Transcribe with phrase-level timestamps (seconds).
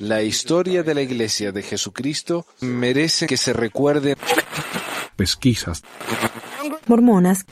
[0.00, 4.16] La historia de la Iglesia de Jesucristo merece que se recuerde.
[5.16, 5.82] Pesquisas.
[6.86, 7.44] Mormonas.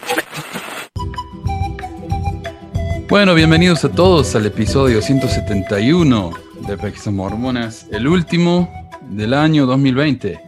[3.08, 6.32] Bueno, bienvenidos a todos al episodio 171
[6.66, 8.68] de Pesquisas Mormonas, el último
[9.02, 10.40] del año 2020.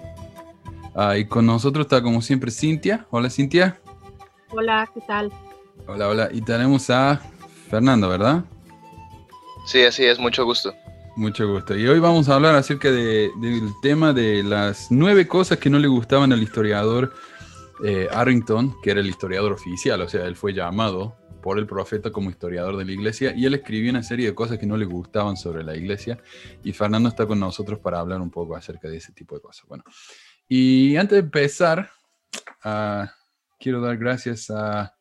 [0.94, 3.06] Ah, y con nosotros está como siempre Cintia.
[3.10, 3.80] Hola Cintia.
[4.50, 5.32] Hola, ¿qué tal?
[5.86, 6.28] Hola, hola.
[6.32, 7.20] Y tenemos a
[7.70, 8.44] Fernando, ¿verdad?
[9.70, 10.74] Sí, así es, mucho gusto.
[11.16, 11.76] Mucho gusto.
[11.76, 15.78] Y hoy vamos a hablar acerca de- del tema de las nueve cosas que no
[15.78, 17.12] le gustaban al historiador
[17.84, 22.10] eh, Arrington, que era el historiador oficial, o sea, él fue llamado por el profeta
[22.10, 24.86] como historiador de la iglesia y él escribió una serie de cosas que no le
[24.86, 26.18] gustaban sobre la iglesia
[26.64, 29.64] y Fernando está con nosotros para hablar un poco acerca de ese tipo de cosas.
[29.68, 29.84] Bueno,
[30.48, 31.90] y antes de empezar,
[32.64, 33.12] ah,
[33.60, 34.96] quiero dar gracias a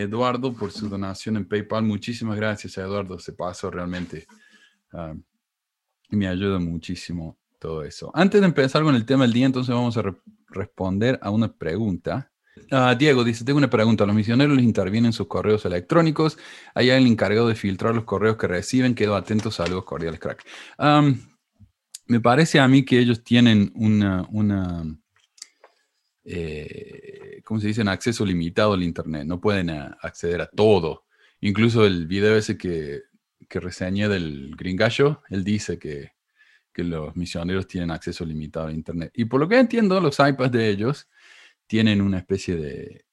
[0.00, 1.82] Eduardo por su donación en PayPal.
[1.84, 4.26] Muchísimas gracias Eduardo, se pasó realmente.
[4.92, 5.14] Ah,
[6.10, 8.10] me ayuda muchísimo todo eso.
[8.14, 10.14] Antes de empezar con el tema del día, entonces vamos a re-
[10.48, 12.30] responder a una pregunta.
[12.70, 14.06] Ah, Diego dice, tengo una pregunta.
[14.06, 16.38] ¿Los misioneros les intervienen en sus correos electrónicos?
[16.74, 18.94] ¿Hay alguien encargado de filtrar los correos que reciben?
[18.94, 19.50] Quedo atento.
[19.50, 20.44] Saludos cordiales, crack.
[22.06, 24.84] Me parece a mí que ellos tienen una, una
[26.24, 27.82] eh, ¿cómo se dice?
[27.82, 29.24] Acceso limitado al Internet.
[29.26, 31.04] No pueden ah, acceder a todo.
[31.40, 33.02] Incluso el video ese que,
[33.48, 36.12] que reseñé del Gringallo, él dice que,
[36.72, 39.12] que los misioneros tienen acceso limitado a Internet.
[39.14, 41.08] Y por lo que entiendo, los iPads de ellos
[41.66, 43.04] tienen una especie de,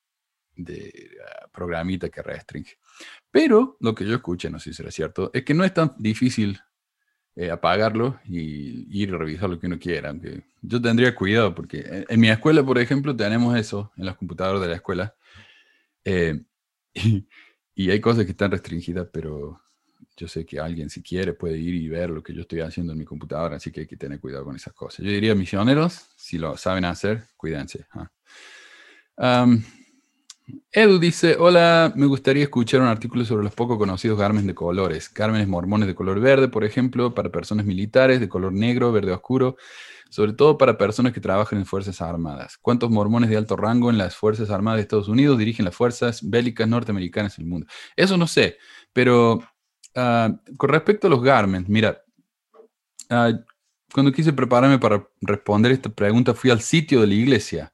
[0.55, 2.77] de ah, programita que restringe.
[3.29, 5.93] Pero lo que yo escuché, no sé si será cierto, es que no es tan
[5.97, 6.59] difícil
[7.35, 10.09] eh, apagarlo y ir a revisar lo que uno quiera.
[10.09, 14.15] Aunque yo tendría cuidado porque en, en mi escuela, por ejemplo, tenemos eso en los
[14.17, 15.15] computadores de la escuela.
[16.05, 16.41] eh,
[16.95, 17.27] y,
[17.75, 19.61] y hay cosas que están restringidas, pero
[20.17, 22.93] yo sé que alguien si quiere puede ir y ver lo que yo estoy haciendo
[22.93, 25.05] en mi computadora, así que hay que tener cuidado con esas cosas.
[25.05, 27.85] Yo diría misioneros, si lo saben hacer, cuídense.
[27.91, 28.11] ah.
[29.17, 29.63] Am,
[30.71, 35.13] Edu dice, hola, me gustaría escuchar un artículo sobre los poco conocidos gármenes de colores.
[35.13, 39.57] Gármenes mormones de color verde, por ejemplo, para personas militares, de color negro, verde oscuro,
[40.09, 42.57] sobre todo para personas que trabajan en Fuerzas Armadas.
[42.57, 46.27] ¿Cuántos mormones de alto rango en las Fuerzas Armadas de Estados Unidos dirigen las fuerzas
[46.29, 47.67] bélicas norteamericanas en el mundo?
[47.95, 48.57] Eso no sé,
[48.93, 49.41] pero
[49.95, 52.01] ah, con respecto a los garments, mira,
[53.09, 53.31] ah,
[53.93, 57.73] cuando quise prepararme para responder esta pregunta, fui al sitio de la iglesia,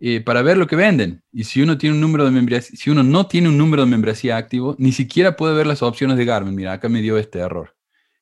[0.00, 1.22] eh, para ver lo que venden.
[1.32, 3.90] Y si uno tiene un número de membresía, si uno no tiene un número de
[3.90, 6.54] membresía activo, ni siquiera puede ver las opciones de Garmin.
[6.54, 7.74] Mira, acá me dio este error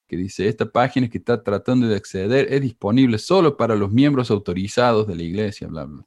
[0.06, 4.30] que dice, esta página que está tratando de acceder es disponible solo para los miembros
[4.30, 6.06] autorizados de la iglesia, bla, bla.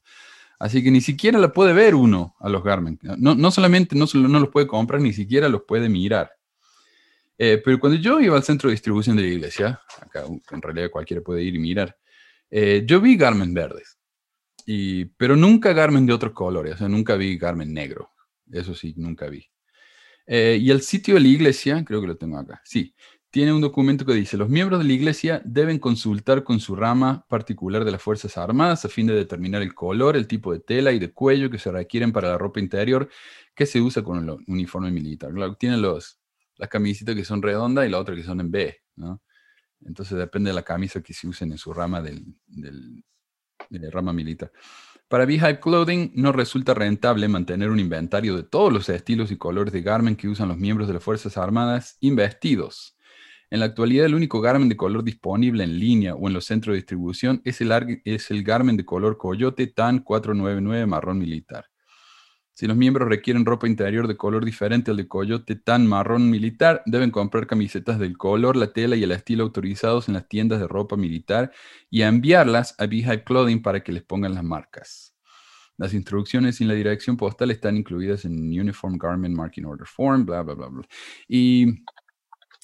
[0.58, 3.00] Así que ni siquiera la puede ver uno a los Garmin.
[3.18, 6.32] No, no solamente no, no los puede comprar, ni siquiera los puede mirar.
[7.42, 10.92] Eh, pero cuando yo iba al centro de distribución de la iglesia, acá en realidad
[10.92, 11.98] cualquiera puede ir y mirar,
[12.52, 13.98] eh, yo vi Garmin verdes,
[14.66, 18.12] y, pero nunca Garmin de otros colores, o sea, nunca vi Garmin negro,
[18.52, 19.50] eso sí, nunca vi.
[20.28, 22.94] Eh, y el sitio de la iglesia, creo que lo tengo acá, sí,
[23.30, 27.26] tiene un documento que dice, los miembros de la iglesia deben consultar con su rama
[27.30, 30.92] particular de las Fuerzas Armadas a fin de determinar el color, el tipo de tela
[30.92, 33.08] y de cuello que se requieren para la ropa interior
[33.56, 35.32] que se usa con el uniforme militar.
[35.32, 36.19] Claro, tiene los,
[36.60, 38.78] las camisetas que son redondas y la otra que son en B.
[39.86, 42.26] Entonces depende de la camisa que se usen en su rama del,
[43.70, 44.52] de rama militar.
[45.08, 49.74] Para Beehive Clothing no resulta rentable mantener un inventario de todos los estilos y colores
[49.74, 52.98] de garment que usan los miembros de las Fuerzas Armadas investidos.
[53.50, 56.74] En la actualidad, el único garment de color disponible en línea o en los centros
[56.74, 61.66] de distribución es el, es el de color Coyote TAN 499 marrón militar.
[62.60, 66.84] Si los miembros requieren ropa interior de color diferente al de Coyote TAN marrón militar,
[66.86, 70.68] deben comprar camisetas del color, la tela y el estilo autorizados en las tiendas de
[70.68, 71.54] ropa militar
[71.90, 75.16] y enviarlas a Beehive Clothing para que les pongan las marcas.
[75.78, 80.42] Las instrucciones y la dirección postal están incluidas en Uniform Garment Marking Order Form, bla,
[80.42, 80.88] bla, bla, bla.
[81.30, 81.66] Y,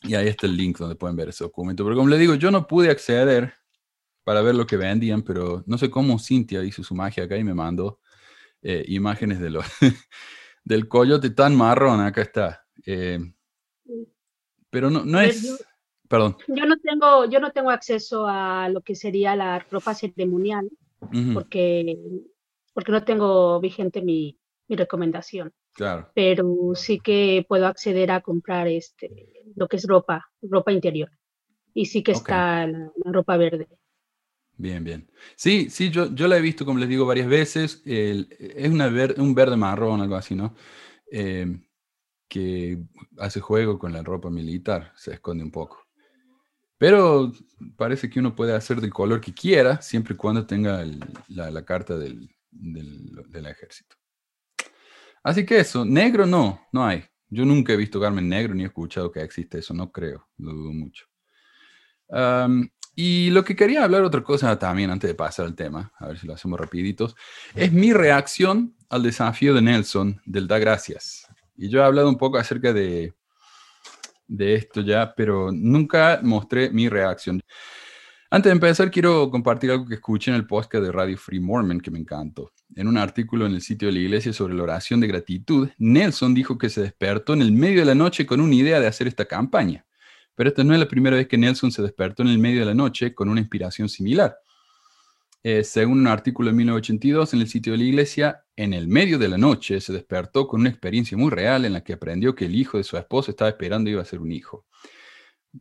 [0.04, 1.86] y ahí está el link donde pueden ver ese documento.
[1.86, 3.54] Pero como les digo, yo no pude acceder
[4.26, 7.46] para ver lo que vendían, pero no sé cómo Cintia hizo su magia acá y
[7.46, 8.02] me mandó
[8.68, 9.66] eh, imágenes de los,
[10.64, 12.02] del coyote tan marrón.
[12.02, 12.66] Acá está.
[12.86, 13.20] Eh,
[14.70, 15.44] pero no, no es...
[15.44, 15.56] yo-
[16.08, 16.38] Perdón.
[16.48, 20.70] Yo no tengo, yo no tengo acceso a lo que sería la ropa ceremonial
[21.34, 21.98] porque,
[22.74, 26.12] porque no tengo vigente mi, mi recomendación, claro.
[26.14, 26.46] pero
[26.76, 29.10] sí que puedo acceder a comprar este
[29.56, 31.10] lo que es ropa, ropa interior.
[31.74, 33.68] Y sí que está la, la ropa verde.
[34.58, 35.10] Bien, bien.
[35.36, 37.82] Sí, sí, yo, yo la he visto, como les digo, varias veces.
[37.86, 40.56] Es una ver- un verde marrón, algo así, ¿no?
[41.12, 41.60] Eh,
[42.30, 42.80] que
[43.20, 45.86] hace juego con la ropa militar, se esconde un poco.
[46.78, 47.32] Pero
[47.78, 50.84] parece que uno puede hacer del color que quiera, siempre y cuando tenga
[51.30, 53.96] la, carta del, del, ejército.
[55.24, 57.04] Así que eso, negro no, no hay.
[57.30, 60.72] Yo nunca he visto Garmin negro ni escuchado que existe eso, no creo, lo dudo
[60.74, 61.06] mucho.
[62.96, 66.18] Y lo que quería hablar otra cosa también antes de pasar al tema, a ver
[66.18, 67.16] si lo hacemos rapiditos,
[67.54, 71.28] es mi reacción al desafío de Nelson del da gracias.
[71.58, 73.14] Y yo he hablado un poco acerca de,
[74.28, 77.42] de esto ya, pero nunca mostré mi reacción.
[78.30, 81.80] Antes de empezar, quiero compartir algo que escuché en el podcast de Radio Free Mormon
[81.80, 82.52] que me encantó.
[82.76, 86.34] En un artículo en el sitio de la iglesia sobre la oración de gratitud, Nelson
[86.34, 89.08] dijo que se despertó en el medio de la noche con una idea de hacer
[89.08, 89.86] esta campaña.
[90.36, 92.66] Pero esta no es la primera vez que Nelson se despertó en el medio de
[92.66, 94.38] la noche con una inspiración similar.
[95.48, 99.20] Eh, según un artículo de 1982 en el sitio de la iglesia, en el medio
[99.20, 102.46] de la noche se despertó con una experiencia muy real en la que aprendió que
[102.46, 104.66] el hijo de su esposa estaba esperando iba a ser un hijo,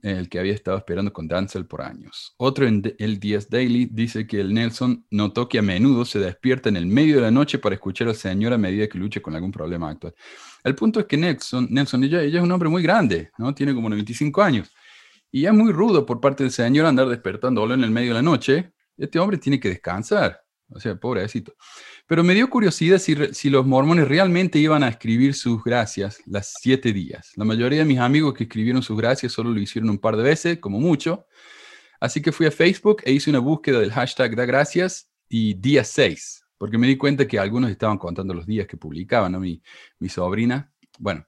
[0.03, 2.35] el que había estado esperando con Dancel por años.
[2.37, 6.69] Otro en el Díaz Daily dice que el Nelson notó que a menudo se despierta
[6.69, 9.35] en el medio de la noche para escuchar al Señor a medida que lucha con
[9.35, 10.15] algún problema actual.
[10.63, 13.55] El punto es que Nelson, Nelson ella, ella es un hombre muy grande, ¿no?
[13.55, 14.71] Tiene como 95 años.
[15.31, 18.23] Y es muy rudo por parte del Señor andar despertándolo en el medio de la
[18.23, 18.73] noche.
[18.97, 20.41] Este hombre tiene que descansar.
[20.69, 21.55] O sea, pobrecito.
[22.07, 26.93] Pero me dio curiosidad si, los mormones realmente iban a escribir sus gracias las siete
[26.93, 27.33] días.
[27.37, 30.23] La mayoría de mis amigos que escribieron sus gracias solo lo hicieron un par de
[30.23, 31.27] veces, como mucho.
[32.01, 35.83] Así que fui a Facebook e hice una búsqueda del hashtag da gracias y día
[35.83, 39.41] 6, porque me di cuenta que algunos estaban contando los días que publicaban, ¿no?
[39.41, 39.63] Mi,
[39.99, 41.27] mi sobrina, bueno,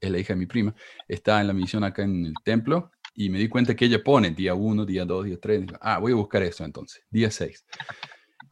[0.00, 0.72] es la hija de mi prima,
[1.08, 4.30] está en la misión acá en el templo y me di cuenta que ella pone
[4.30, 5.66] día 1, día 2, día 3.
[5.80, 7.64] Ah, voy a buscar eso entonces, día 6.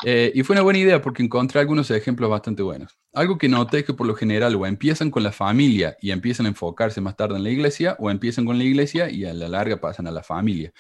[0.05, 2.99] Eh, y fue una buena idea porque encontré algunos ejemplos bastante buenos.
[3.12, 6.47] Algo que noté es que por lo general o empiezan con la familia y empiezan
[6.47, 9.49] a enfocarse más tarde en la iglesia, o empiezan con la iglesia y a la
[9.49, 10.73] larga pasan a la familia.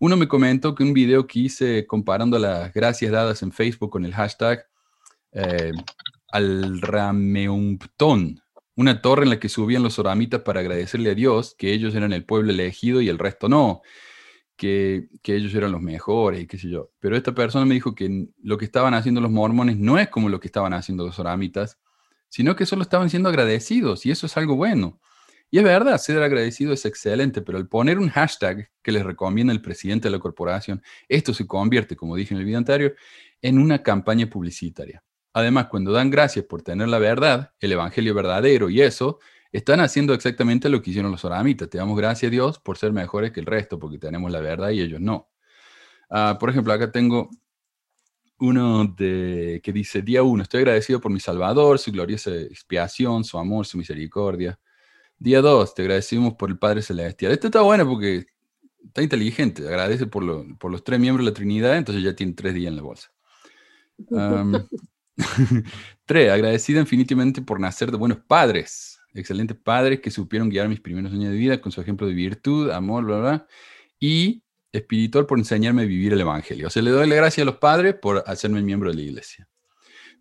[0.00, 4.04] Uno me comentó que un video que hice comparando las gracias dadas en Facebook con
[4.04, 4.64] el hashtag
[5.32, 5.72] eh,
[6.30, 8.40] al Rameumptón,
[8.76, 12.12] una torre en la que subían los oramitas para agradecerle a Dios que ellos eran
[12.12, 13.82] el pueblo elegido y el resto no,
[14.58, 16.90] que, ellos eran los mejores y qué sé yo.
[16.98, 20.28] Pero esta persona me dijo que lo que estaban haciendo los mormones no es como
[20.28, 21.78] lo que estaban haciendo los oramitas,
[22.28, 25.00] sino que solo estaban siendo agradecidos y eso es algo bueno.
[25.50, 29.52] Y es verdad, ser agradecido es excelente, pero al poner un hashtag que les recomienda
[29.52, 32.94] el presidente de la corporación, esto se convierte, como dije en el video anterior,
[33.40, 35.02] en una campaña publicitaria.
[35.32, 39.20] Además, cuando dan gracias por tener la verdad, el evangelio verdadero y eso,
[39.52, 41.68] están haciendo exactamente lo que hicieron los oramitas.
[41.70, 44.70] Te damos gracias a Dios por ser mejores que el resto, porque tenemos la verdad
[44.70, 45.28] y ellos no.
[46.10, 47.30] Ah, por ejemplo, acá tengo
[48.40, 53.38] uno de, que dice, día uno, estoy agradecido por mi Salvador, su gloriosa expiación, su
[53.38, 54.58] amor, su misericordia.
[55.18, 57.32] Día 2, te agradecemos por el Padre Celestial.
[57.32, 58.26] Este está bueno porque
[58.84, 62.34] está inteligente, agradece por, lo- por los tres miembros de la Trinidad, entonces ya tiene
[62.34, 63.10] tres días en la bolsa.
[66.06, 71.12] Tres, agradecido infinitamente por nacer de buenos padres, excelentes padres que supieron guiar mis primeros
[71.12, 73.46] años de vida con su ejemplo de virtud, amor, bla, bla,
[74.00, 74.42] y
[74.72, 76.68] espiritual por enseñarme a vivir el Evangelio.
[76.68, 79.48] O sea, le doy la gracia a los padres por hacerme miembro de la iglesia.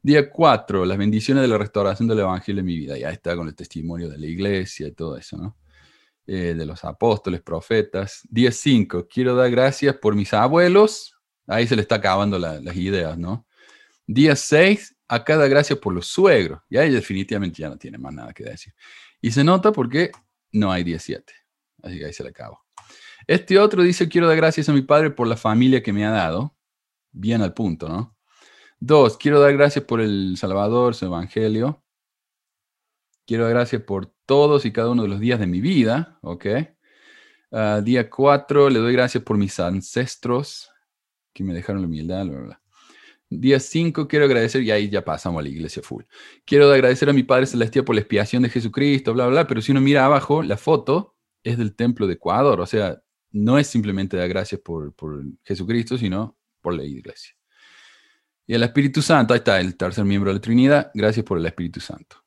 [0.01, 2.97] Día 4, las bendiciones de la restauración del Evangelio en mi vida.
[2.97, 5.57] Ya está con el testimonio de la iglesia y todo eso, ¿no?
[6.25, 8.22] Eh, de los apóstoles, profetas.
[8.29, 11.15] Día 5, quiero dar gracias por mis abuelos.
[11.48, 13.48] Ahí se le está acabando la- las ideas, ¿no?
[14.05, 16.61] Día 6, acá da gracias por los suegros.
[16.69, 18.73] Y ahí definitivamente ya no tiene más nada que decir.
[19.21, 20.11] Y se nota porque
[20.51, 21.33] no hay día 7.
[21.83, 22.61] Así que ahí se le acabó.
[23.27, 26.11] Este otro dice, quiero dar gracias a mi padre por la familia que me ha
[26.11, 26.55] dado.
[27.11, 28.15] Bien al punto, ¿no?
[28.79, 31.83] Dos, quiero dar gracias por el Salvador, su Evangelio.
[33.25, 36.45] Quiero dar gracias por todos y cada uno de los días de mi vida, ¿ok?
[37.51, 40.69] Ah, día cuatro, le doy gracias por mis ancestros
[41.33, 42.61] que me dejaron la humildad, bla, bla, bla.
[43.29, 46.03] Día 5, quiero agradecer, y ahí ya pasamos a la iglesia full.
[46.46, 49.72] Quiero agradecer a mi Padre Celestial por la expiación de Jesucristo, bla, bla, pero si
[49.72, 54.17] uno mira abajo, la foto es del templo de Ecuador, o sea, no es simplemente
[54.17, 57.34] dar gracias por, por Jesucristo, sino por la iglesia.
[58.46, 61.46] Y el Espíritu Santo, ahí está el tercer miembro de la Trinidad, gracias por el
[61.46, 62.24] Espíritu Santo.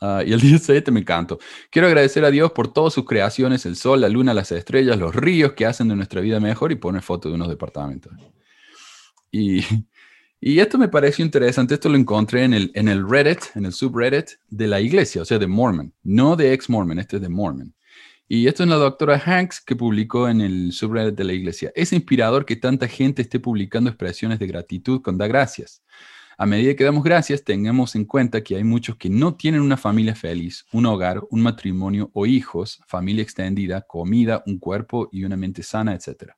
[0.00, 1.38] Ah, y el 17 me encanto.
[1.70, 5.14] Quiero agradecer a Dios por todas sus creaciones, el sol, la luna, las estrellas, los
[5.14, 8.12] ríos que hacen de nuestra vida mejor y pone foto de unos departamentos.
[9.30, 9.60] Y,
[10.40, 13.72] y esto me pareció interesante, esto lo encontré en el, en el Reddit, en el
[13.72, 17.74] subreddit de la iglesia, o sea, de Mormon, no de ex-Mormon, este es de Mormon.
[18.26, 21.72] Y esto es la doctora Hanks que publicó en el subreddit de la iglesia.
[21.74, 25.82] Es inspirador que tanta gente esté publicando expresiones de gratitud con da gracias.
[26.38, 29.76] A medida que damos gracias, tengamos en cuenta que hay muchos que no tienen una
[29.76, 35.36] familia feliz, un hogar, un matrimonio o hijos, familia extendida, comida, un cuerpo y una
[35.36, 36.32] mente sana, etc.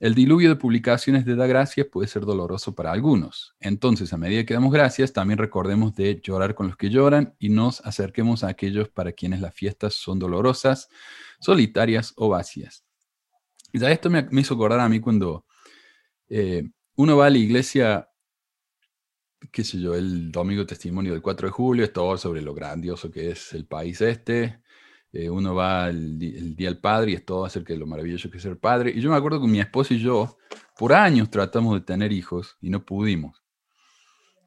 [0.00, 3.54] El diluvio de publicaciones de da gracias puede ser doloroso para algunos.
[3.60, 7.48] Entonces, a medida que damos gracias, también recordemos de llorar con los que lloran y
[7.48, 10.88] nos acerquemos a aquellos para quienes las fiestas son dolorosas,
[11.38, 12.84] solitarias o vacías.
[13.72, 15.46] Ya esto me, hizo acordar a mí cuando
[16.28, 16.64] eh,
[16.96, 18.08] uno va a la iglesia,
[19.52, 23.10] qué sé yo, el domingo testimonio del 4 de julio, es todo sobre lo grandioso
[23.10, 24.60] que es el país este,
[25.14, 28.38] eh, uno va el, Día del Padre y es todo acerca de lo maravilloso que
[28.38, 28.92] es ser padre.
[28.94, 30.38] Y yo me acuerdo que mi esposa y yo,
[30.76, 33.40] por años tratamos de tener hijos y no pudimos.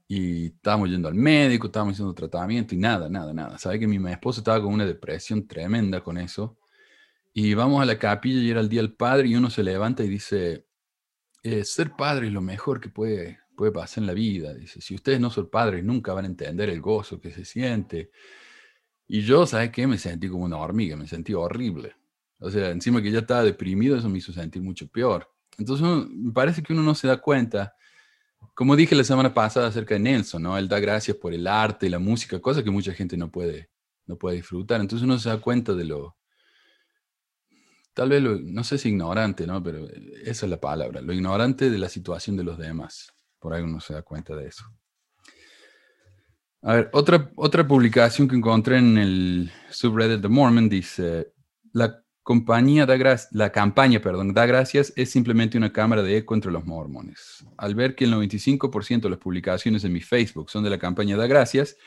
[0.09, 3.57] Y estábamos yendo al médico, estábamos haciendo tratamiento y nada, nada, nada.
[3.57, 6.57] Sabe que mi esposa estaba con una depresión tremenda con eso.
[7.33, 10.03] Y vamos a la capilla y era el Día del Padre y uno se levanta
[10.03, 10.65] y dice,
[11.43, 14.53] eh, ser padre es lo mejor que puede, puede pasar en la vida.
[14.53, 18.12] Dice, si ustedes no son padres, nunca van a entender el gozo que se siente
[19.08, 19.88] y yo, ¿sabes qué?
[19.88, 21.96] Me sentí como una hormiga, me sentí horrible.
[22.40, 25.30] O sea, encima que ya estaba deprimido, eso me hizo sentir mucho peor.
[25.58, 27.74] Entonces, me parece que uno no se da cuenta,
[28.54, 30.58] como dije la semana pasada acerca de Nelson, ¿no?
[30.58, 33.70] Él da gracias por el arte la música, cosa que mucha gente no puede,
[34.06, 34.82] no puede disfrutar.
[34.82, 36.18] Entonces uno se da cuenta de lo,
[37.94, 39.64] tal vez, lo, no sé si ignorante, ¿no?
[39.64, 39.88] Pero
[40.24, 43.12] esa es la palabra, lo ignorante de la situación de los demás.
[43.40, 44.66] Por ahí uno se da cuenta de eso.
[46.64, 51.32] A ver, otra, otra publicación que encontré en el subreddit de Mormon dice,
[51.72, 52.98] la compañía da
[53.32, 57.46] la campaña, perdón, da gracias es simplemente una cámara de eco entre los mormones.
[57.58, 61.16] Al ver que el 95% de las publicaciones en mi Facebook son de la campaña
[61.16, 61.78] da gracias,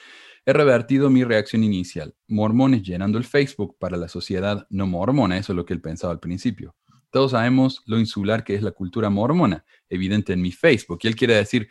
[0.46, 2.14] he revertido mi reacción inicial.
[2.26, 6.12] Mormones llenando el Facebook para la sociedad no mormona, eso es lo que él pensaba
[6.12, 6.74] al principio.
[7.10, 11.00] Todos sabemos lo insular que es la cultura mormona, evidente en mi Facebook.
[11.02, 11.68] Y él quiere decir,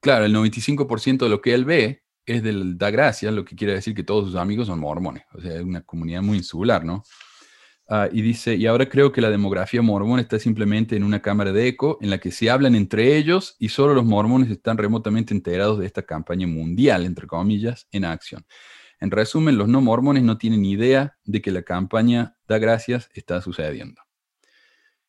[0.00, 2.02] claro, el 95% de lo que él ve
[2.34, 5.40] es del da gracia, lo que quiere decir que todos sus amigos son mormones, o
[5.40, 7.02] sea, es una comunidad muy insular, ¿no?
[7.90, 11.52] Ah, y dice, y ahora creo que la demografía mormona está simplemente en una cámara
[11.52, 15.32] de eco en la que se hablan entre ellos y solo los mormones están remotamente
[15.32, 18.44] enterados de esta campaña mundial, entre comillas, en acción.
[19.00, 23.40] En resumen, los no mormones no tienen idea de que la campaña da gracias está
[23.40, 24.07] sucediendo.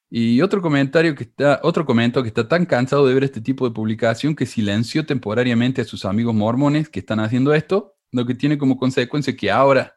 [0.10, 3.68] Y otro comentario que está, otro comento que está tan cansado de ver este tipo
[3.68, 8.34] de publicación que silenció temporariamente a sus amigos mormones que están haciendo esto, lo que
[8.34, 9.96] tiene como consecuencia que ahora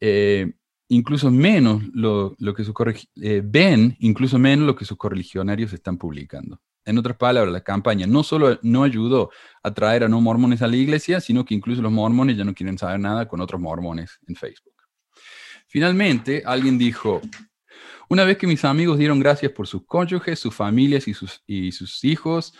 [0.00, 0.52] eh,
[0.88, 2.74] incluso menos lo, que sus
[3.16, 6.60] eh, ven incluso menos lo que sus correligionarios están publicando.
[6.84, 9.30] En otras palabras, la campaña no solo no ayudó
[9.62, 12.54] a traer a no mormones a la iglesia, sino que incluso los mormones ya no
[12.54, 14.74] quieren saber nada con otros mormones en Facebook.
[15.66, 17.20] Finalmente, alguien dijo,
[18.08, 21.14] una vez que mis amigos dieron gracias por sus cónyuges, sus familias y
[21.72, 22.54] sus, hijos,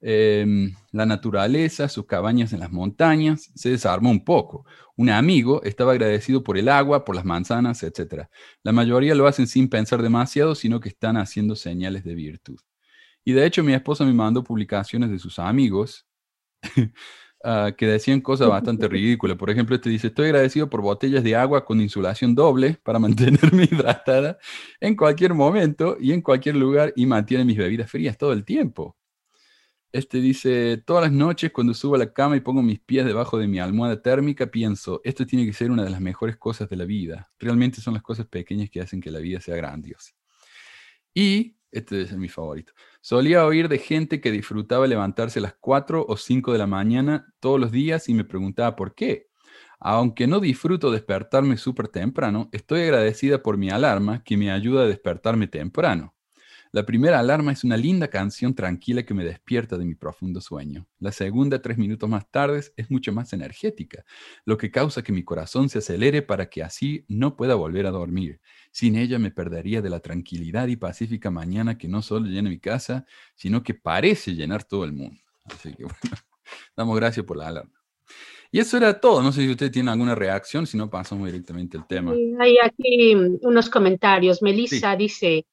[0.00, 4.64] em, la naturaleza, sus cabañas en las montañas, se desarmó un poco.
[4.96, 8.28] Un amigo estaba agradecido por el agua, por las manzanas, etc.
[8.62, 12.60] La mayoría lo hacen sin pensar demasiado, sino que están haciendo señales de virtud.
[13.24, 16.06] Y de hecho mi esposa me mandó publicaciones de sus amigos
[17.44, 19.36] Ah, que decían cosas bastante ridículas.
[19.36, 23.64] Por ejemplo, este dice, estoy agradecido por botellas de agua con insulación doble para mantenerme
[23.64, 24.38] hidratada
[24.80, 28.96] en cualquier momento y en cualquier lugar y mantiene mis bebidas frías todo el tiempo.
[29.92, 33.38] Este dice, todas las noches cuando subo a la cama y pongo mis pies debajo
[33.38, 36.76] de mi almohada térmica, pienso, esto tiene que ser una de las mejores cosas de
[36.76, 37.30] la vida.
[37.38, 40.12] Realmente son las cosas pequeñas que hacen que la vida sea grandiosa.
[41.14, 46.04] Y, este es mi favorito, Solía oír de gente que disfrutaba levantarse a las 4
[46.08, 49.28] o 5 de la mañana todos los días y me preguntaba por qué.
[49.80, 54.86] Aunque no disfruto despertarme súper temprano, estoy agradecida por mi alarma que me ayuda a
[54.86, 56.14] despertarme temprano.
[56.70, 60.86] La primera alarma es una linda canción tranquila que me despierta de mi profundo sueño.
[60.98, 64.04] La segunda, tres minutos más tarde, es mucho más energética,
[64.44, 67.90] lo que causa que mi corazón se acelere para que así no pueda volver a
[67.90, 68.40] dormir.
[68.70, 72.58] Sin ella me perdería de la tranquilidad y pacífica mañana que no solo llena mi
[72.58, 75.20] casa, sino que parece llenar todo el mundo.
[75.44, 75.98] Así que bueno,
[76.76, 77.78] damos gracias por la alarma.
[78.50, 79.22] Y eso era todo.
[79.22, 82.14] No sé si usted tiene alguna reacción, si no pasamos directamente al tema.
[82.40, 84.42] hay aquí unos comentarios.
[84.42, 85.46] Melissa dice,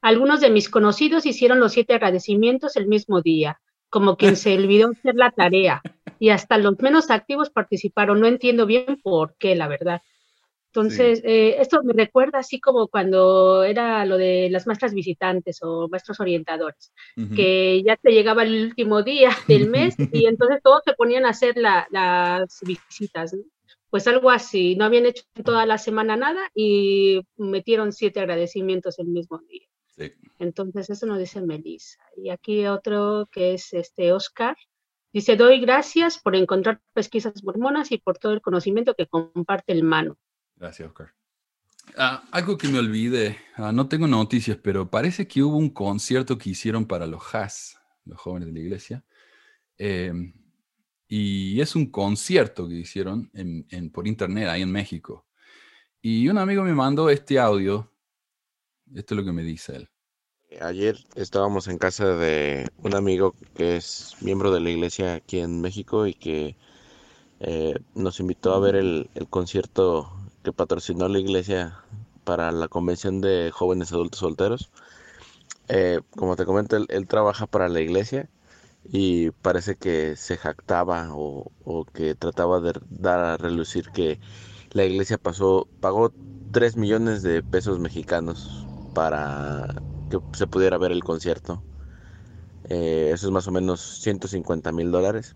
[0.00, 4.90] algunos de mis conocidos hicieron los siete agradecimientos el mismo día, como quien se olvidó
[4.90, 5.82] hacer la tarea.
[6.18, 8.20] Y hasta los menos activos participaron.
[8.20, 10.02] No entiendo bien por qué, la verdad.
[10.72, 15.88] Entonces, eh, esto me recuerda así como cuando era lo de las maestras visitantes o
[15.88, 16.92] maestros orientadores,
[17.34, 21.30] que ya te llegaba el último día del mes y entonces todos se ponían a
[21.30, 23.36] hacer las visitas.
[23.90, 29.08] Pues algo así, no habían hecho toda la semana nada y metieron siete agradecimientos el
[29.08, 29.66] mismo día.
[30.38, 31.98] Entonces, eso nos dice Melissa.
[32.16, 34.56] Y aquí otro que es este Oscar.
[35.12, 39.82] Dice, doy gracias por encontrar pesquisas mormonas y por todo el conocimiento que comparte el
[39.82, 40.16] mano.
[40.60, 41.14] Gracias, Oscar.
[41.96, 46.36] Ah, algo que me olvide, ah, no tengo noticias, pero parece que hubo un concierto
[46.36, 49.04] que hicieron para los Has, los jóvenes de la iglesia.
[49.78, 50.34] Em,
[51.08, 55.26] y es un concierto que hicieron en, por internet ahí en México.
[56.02, 57.90] Y un amigo me mandó este audio.
[58.94, 59.88] Esto es lo que me dice él.
[60.60, 65.62] Ayer estábamos en casa de un amigo que es miembro de la iglesia aquí en
[65.62, 66.56] México y que
[67.40, 71.78] eh, nos invitó a ver el, el concierto que patrocinó la iglesia
[72.24, 74.70] para la convención de jóvenes adultos solteros.
[75.68, 78.28] Eh, como te comento, él, trabaja para la iglesia
[78.84, 81.50] y parece que se jactaba o,
[81.92, 84.18] que trataba de dar a relucir que
[84.72, 86.12] la iglesia pasó, pagó
[86.52, 89.74] 3 millones de pesos mexicanos para
[90.10, 91.62] que se pudiera ver el concierto.
[92.68, 95.34] Eh, eso es más o menos 150 mil dólares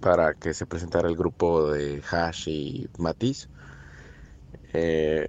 [0.00, 3.48] para que se presentara el grupo de Hash y Matiz.
[4.74, 5.28] Eh,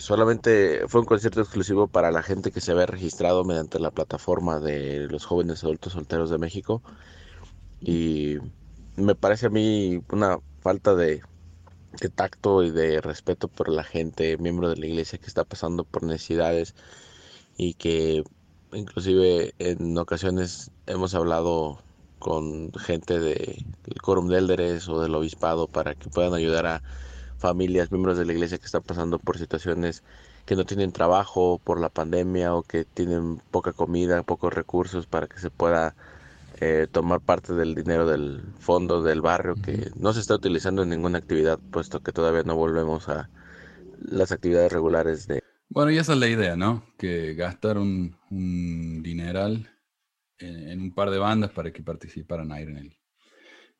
[0.00, 4.60] solamente fue un concierto exclusivo para la gente que se había registrado mediante la plataforma
[4.60, 6.82] de los jóvenes adultos solteros de México.
[7.80, 8.38] Y
[8.96, 11.22] me parece a mí una falta de,
[12.00, 15.84] de tacto y de respeto por la gente, miembro de la iglesia que está pasando
[15.84, 16.74] por necesidades
[17.56, 18.24] y que
[18.72, 21.84] inclusive en ocasiones hemos hablado
[22.18, 23.64] con gente del
[24.02, 26.82] quórum de élderes o del obispado para que puedan ayudar a
[27.38, 30.02] familias, miembros de la iglesia que están pasando por situaciones
[30.44, 35.26] que no tienen trabajo por la pandemia o que tienen poca comida, pocos recursos para
[35.26, 35.94] que se pueda
[36.60, 40.88] eh, tomar parte del dinero del fondo del barrio que no se está utilizando en
[40.88, 43.30] ninguna actividad, puesto que todavía no volvemos a
[44.00, 45.42] las actividades regulares de...
[45.68, 46.82] Bueno, y esa es la idea, ¿no?
[46.96, 49.70] Que gastar un, dineral
[50.38, 52.97] en, un par de bandas para que participaran ahí en el,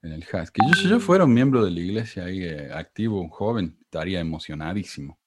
[0.02, 0.26] en el.
[0.26, 3.76] Que yo, si yo fuera un miembro de la iglesia ahí eh, activo, un joven,
[3.80, 5.18] estaría emocionadísimo.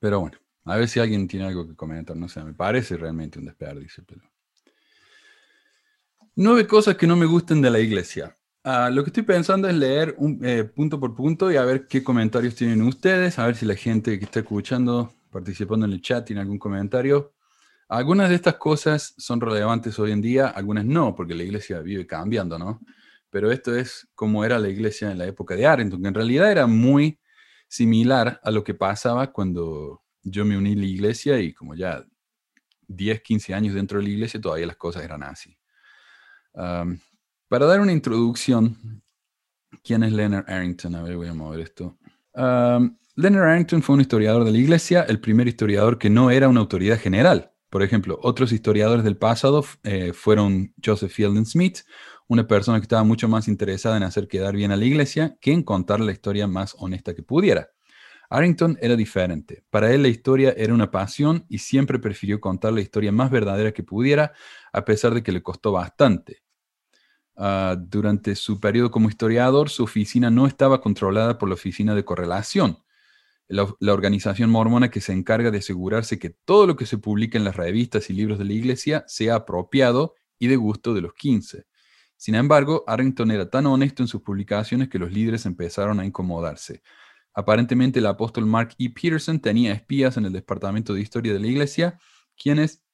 [0.00, 2.16] Pero bueno, a ver si alguien tiene algo que comentar.
[2.16, 4.04] No sé, me parece realmente un desperdicio.
[4.06, 4.22] Pero...
[6.36, 8.36] Nueve cosas que no me gusten de la iglesia.
[8.64, 11.88] Ah, lo que estoy pensando es leer un, eh, punto por punto y a ver
[11.88, 16.00] qué comentarios tienen ustedes, a ver si la gente que está escuchando, participando en el
[16.00, 17.34] chat, tiene algún comentario.
[17.88, 22.06] Algunas de estas cosas son relevantes hoy en día, algunas no, porque la iglesia vive
[22.06, 22.80] cambiando, ¿no?
[23.32, 26.52] Pero esto es como era la iglesia en la época de Arrington, que en realidad
[26.52, 27.18] era muy
[27.66, 32.04] similar a lo que pasaba cuando yo me uní a la iglesia y como ya
[32.88, 35.56] 10, 15 años dentro de la iglesia todavía las cosas eran así.
[36.52, 39.02] para dar una introducción,
[39.82, 40.94] ¿quién es Leonard Arrington?
[40.94, 41.96] A ver, voy a mover esto.
[42.34, 46.60] Leonard Arrington fue un historiador de la iglesia, el primer historiador que no era una
[46.60, 47.50] autoridad general.
[47.70, 51.78] Por ejemplo, otros historiadores del pasado eh, fueron Joseph Fielding Smith,
[52.32, 55.52] una persona que estaba mucho más interesada en hacer quedar bien a la iglesia que
[55.52, 57.68] en contar la historia más honesta que pudiera.
[58.30, 59.64] Arrington era diferente.
[59.68, 63.72] Para él la historia era una pasión y siempre prefirió contar la historia más verdadera
[63.72, 64.32] que pudiera,
[64.72, 66.42] a pesar de que le costó bastante.
[67.36, 72.06] Ah, durante su periodo como historiador, su oficina no estaba controlada por la oficina de
[72.06, 72.78] correlación,
[73.48, 77.36] la, la, organización mormona que se encarga de asegurarse que todo lo que se publica
[77.36, 81.12] en las revistas y libros de la iglesia sea apropiado y de gusto de los
[81.12, 81.66] 15.
[82.22, 86.80] Sin embargo, Arrington era tan honesto en sus publicaciones que los líderes empezaron a incomodarse.
[87.34, 88.90] Aparentemente el apóstol Mark E.
[88.90, 91.98] Peterson tenía espías en el Departamento de Historia de la Iglesia,
[92.40, 92.84] quienes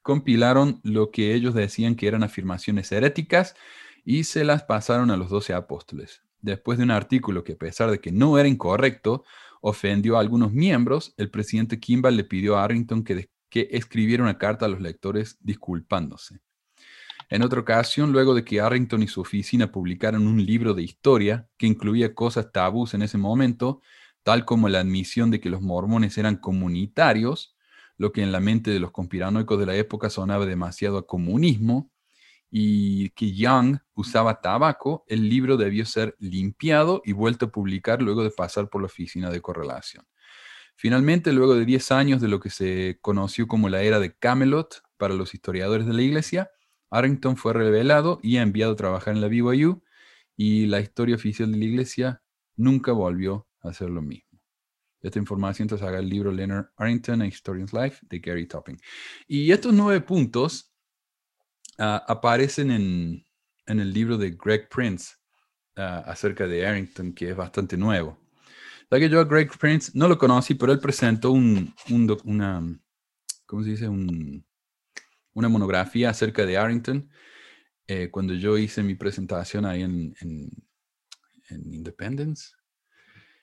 [0.00, 3.56] compilaron lo que ellos decían que eran afirmaciones heréticas
[4.04, 6.22] y se las pasaron a los doce apóstoles.
[6.40, 9.24] Después de un artículo que a pesar de que no era incorrecto,
[9.60, 14.38] ofendió a algunos miembros, el presidente Kimball le pidió a Arrington que, que escribiera una
[14.38, 16.38] carta a los lectores disculpándose.
[17.32, 21.48] En otra ocasión, luego de que Arrington y su oficina publicaron un libro de historia
[21.56, 23.80] que incluía cosas tabús en ese momento,
[24.22, 27.56] tal como la admisión de que los mormones eran comunitarios,
[27.96, 31.90] lo que en la mente de los conspiranoicos de la época sonaba demasiado a comunismo,
[32.50, 38.24] y que Young usaba tabaco, el libro debió ser limpiado y vuelto a publicar luego
[38.24, 40.04] de pasar por la oficina de correlación.
[40.76, 44.82] Finalmente, luego de 10 años de lo que se conoció como la era de Camelot
[44.98, 46.50] para los historiadores de la iglesia,
[46.92, 49.82] Arrington fue revelado y enviado a trabajar en la BYU
[50.36, 52.22] y la historia oficial de la iglesia
[52.54, 54.38] nunca volvió a hacer lo mismo.
[55.00, 58.78] Esta información te haga el libro Leonard Arrington, A Historian's Life de Gary Topping.
[59.26, 60.70] Y estos nueve puntos
[61.78, 63.24] ah, aparecen en,
[63.66, 65.14] el libro de Greg Prince,
[65.76, 68.20] ah, acerca de Arrington que es bastante nuevo.
[68.90, 71.74] La que yo a Greg Prince no lo conocí, pero él presentó un,
[72.24, 72.62] una,
[73.46, 73.88] ¿cómo se dice?
[75.34, 77.10] Una monografía acerca de Arrington
[77.86, 80.50] eh, cuando yo hice mi presentación ahí en, en,
[81.50, 82.52] Independence,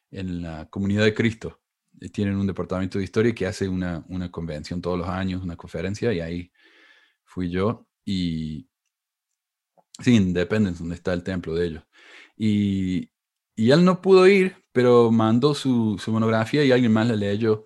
[0.10, 1.62] en la Comunidad de Cristo.
[2.12, 6.12] Tienen un departamento de historia que hace una, una convención todos los años, una conferencia,
[6.12, 6.52] y ahí
[7.24, 7.88] fui yo.
[8.04, 8.68] Y
[10.00, 11.84] sí, Independence, donde está el templo de ellos.
[12.36, 13.12] Y,
[13.56, 17.66] y él no pudo ir, pero mandó su, su monografía y alguien más la leyó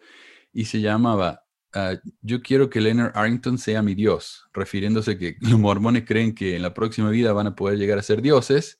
[0.52, 1.43] y se llamaba
[1.74, 6.56] Ah, yo quiero que Leonard Arrington sea mi Dios, refiriéndose que los mormones creen que
[6.56, 8.80] en la próxima vida van a poder llegar a ser dioses.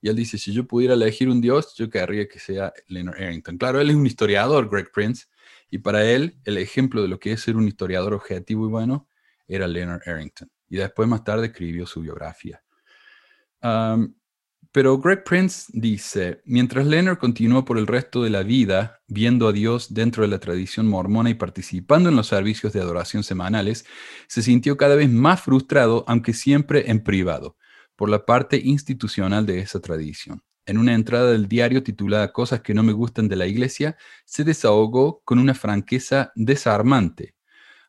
[0.00, 3.56] Y él dice, si yo pudiera elegir un Dios, yo querría que sea Leonard Arrington.
[3.56, 5.26] Claro, él es un historiador, Greg Prince,
[5.70, 9.08] y para él el ejemplo de lo que es ser un historiador objetivo y bueno
[9.46, 10.50] era Leonard Arrington.
[10.68, 12.62] Y después más tarde escribió su biografía.
[14.74, 19.52] Pero Greg Prince dice, mientras Leonard continuó por el resto de la vida viendo a
[19.52, 23.86] Dios dentro de la tradición mormona y participando en los servicios de adoración semanales,
[24.26, 27.56] se sintió cada vez más frustrado, aunque siempre en privado,
[27.94, 30.42] por la parte institucional de esa tradición.
[30.66, 34.42] En una entrada del diario titulada Cosas que no me gustan de la iglesia, se
[34.42, 37.36] desahogó con una franqueza desarmante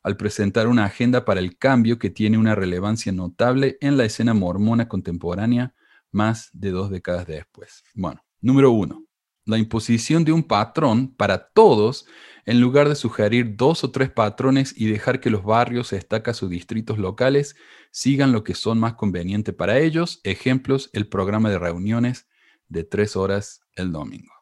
[0.04, 4.36] al presentar una agenda para el cambio que tiene una relevancia notable en la escena
[4.36, 5.74] mormona contemporánea
[6.16, 7.84] más de dos décadas después.
[7.94, 9.04] Bueno, número uno,
[9.46, 12.08] la imposición de un patrón para todos
[12.46, 16.48] en lugar de sugerir dos o tres patrones y dejar que los barrios, estacas o
[16.48, 17.56] distritos locales
[17.92, 20.22] sigan lo que son más conveniente para ellos.
[20.24, 22.28] Ejemplos, el programa de reuniones
[22.68, 24.34] de tres horas el domingo.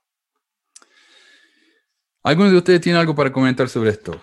[2.23, 4.19] ¿Alguno de ustedes tiene algo para comentar sobre esto?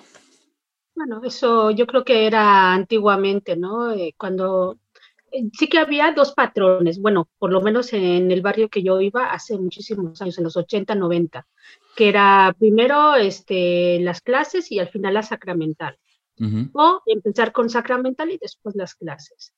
[0.94, 3.92] Bueno, eso yo creo que era antiguamente, ¿no?
[3.92, 4.78] Eh, cuando
[5.52, 9.30] sí que había dos patrones, bueno, por lo menos en el barrio que yo iba
[9.30, 11.46] hace muchísimos años, en los 80, 90,
[11.96, 15.98] que era primero este, las clases y al final la sacramental.
[16.72, 19.52] O empezar con sacramental y después las clases.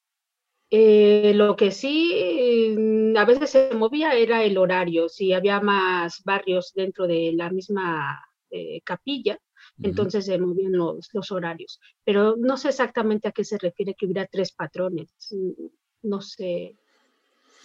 [0.69, 6.23] Eh, lo que sí mm, a veces se movía era el horario, si había más
[6.25, 9.39] barrios dentro de la misma eh, capilla,
[9.83, 11.81] entonces se movían los, los, horarios.
[12.05, 15.09] Pero no sé exactamente a qué se refiere que hubiera tres patrones.
[15.31, 15.67] Mm,
[16.03, 16.77] no sé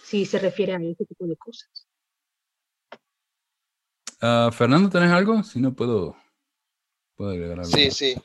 [0.04, 1.68] si se refiere a ese tipo de cosas.
[4.20, 5.42] Uh, Fernando, ¿tenés algo?
[5.42, 6.16] Si no puedo,
[7.14, 7.70] puedo agregar algo.
[7.70, 8.16] Sí, sí.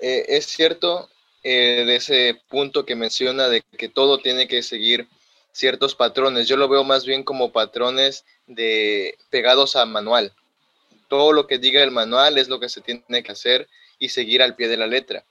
[0.00, 1.08] Eh, es cierto
[1.42, 5.08] eh, de ese punto que menciona de que todo tiene que seguir
[5.52, 6.48] ciertos patrones.
[6.48, 10.32] Yo lo veo más bien como patrones de pegados a manual
[11.08, 13.68] todo lo que diga el manual es lo que se tiene que hacer
[13.98, 15.24] y seguir al pie de la letra.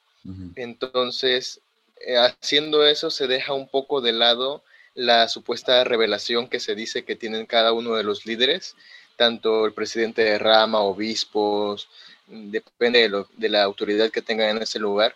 [0.55, 1.61] Entonces,
[2.01, 4.61] eh, haciendo eso se deja un poco de lado
[4.93, 8.75] la supuesta revelación que se dice que tienen cada uno de los líderes,
[9.15, 11.87] tanto el presidente de rama, obispos,
[12.27, 15.15] depende de, la autoridad que tengan en ese lugar.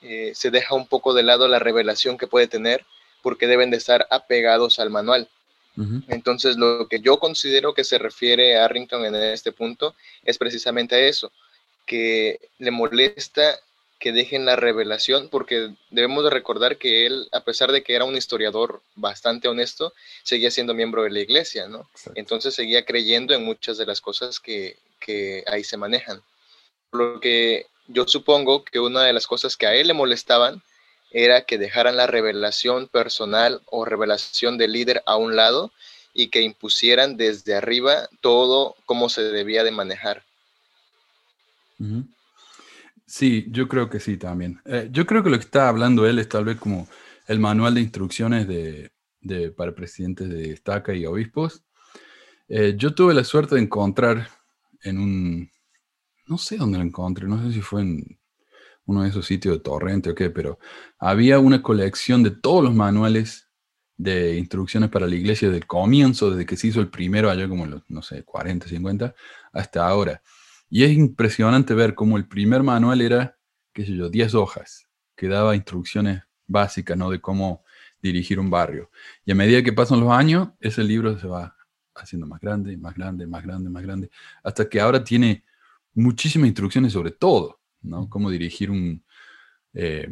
[0.00, 2.84] Eh, se deja un poco de lado la revelación que puede tener
[3.22, 5.28] porque deben de estar apegados al manual.
[6.08, 10.94] Entonces, lo que yo considero que se refiere a Arrington en este punto es precisamente
[10.94, 11.32] a eso,
[11.84, 13.58] que le molesta
[13.98, 18.04] que dejen la revelación, porque debemos de recordar que él, a pesar de que era
[18.04, 21.88] un historiador bastante honesto, seguía siendo miembro de la iglesia, ¿no?
[22.14, 26.20] Entonces seguía creyendo en muchas de las cosas que, que ahí se manejan.
[26.90, 30.62] Por lo que yo supongo que una de las cosas que a él le molestaban
[31.14, 35.72] era que dejaran la revelación personal o revelación del líder a un lado
[36.12, 40.24] y que impusieran desde arriba todo cómo se debía de manejar.
[43.06, 44.60] Sí, yo creo que sí también.
[44.64, 46.88] Eh, yo creo que lo que está hablando él es tal vez como
[47.28, 48.90] el manual de instrucciones de,
[49.56, 51.62] para presidentes de estaca y obispos.
[52.48, 54.28] Eh, yo tuve la suerte de encontrar
[54.82, 55.50] en un,
[56.26, 58.18] no sé dónde lo encontré, no sé si fue en
[58.86, 60.58] uno de esos sitios de torrente o qué, pero
[60.98, 63.48] había una colección de todos los manuales
[63.96, 67.66] de instrucciones para la iglesia del comienzo, desde que se hizo el primero, allá como
[67.66, 69.14] no sé, 40, 50,
[69.52, 70.22] hasta ahora.
[70.68, 73.38] Y es impresionante ver cómo el primer manual era,
[73.72, 77.10] qué sé yo, 10 hojas, que daba instrucciones básicas, ¿no?
[77.10, 77.64] De cómo
[78.02, 78.90] dirigir un barrio.
[79.24, 81.56] Y a medida que pasan los años, ese libro se va
[81.94, 84.10] haciendo más grande, más grande, más grande, más grande,
[84.42, 85.44] hasta que ahora tiene
[85.94, 87.60] muchísimas instrucciones sobre todo.
[87.84, 88.08] ¿No?
[88.08, 88.70] Cómo dirigir
[89.74, 90.08] eh,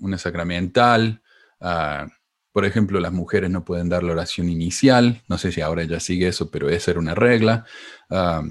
[0.00, 1.22] una sacramental.
[1.60, 2.06] Ah,
[2.52, 5.22] por ejemplo, las mujeres no pueden dar la oración inicial.
[5.28, 7.64] No sé si ahora ya sigue eso, pero esa era una regla.
[8.10, 8.44] Ah,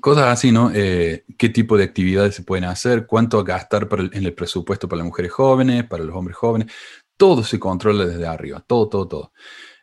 [0.00, 0.70] cosas así, ¿no?
[0.74, 3.06] Eh, ¿Qué tipo de actividades se pueden hacer?
[3.06, 6.72] ¿Cuánto gastar en el presupuesto para las mujeres jóvenes, para los hombres jóvenes?
[7.16, 9.32] Todo se controla desde arriba, todo, todo, todo.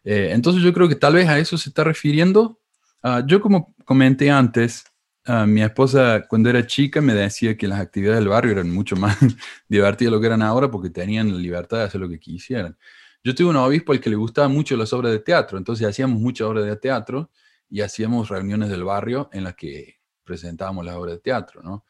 [0.04, 2.60] Eh, entonces yo creo que tal vez a eso se está refiriendo.
[3.04, 4.86] Ah, yo como comenté antes,
[5.28, 8.96] ah, mi esposa cuando era chica me decía que las actividades del barrio eran mucho
[8.96, 9.18] más
[9.70, 12.78] divertidas de lo que eran ahora porque tenían la libertad de hacer lo que quisieran.
[13.24, 16.20] Yo tuve un obispo al que le gustaban mucho las obras de teatro, entonces hacíamos
[16.20, 17.32] muchas obras de teatro
[17.70, 21.86] y hacíamos reuniones del barrio en las que presentábamos las obras de teatro, ¿no?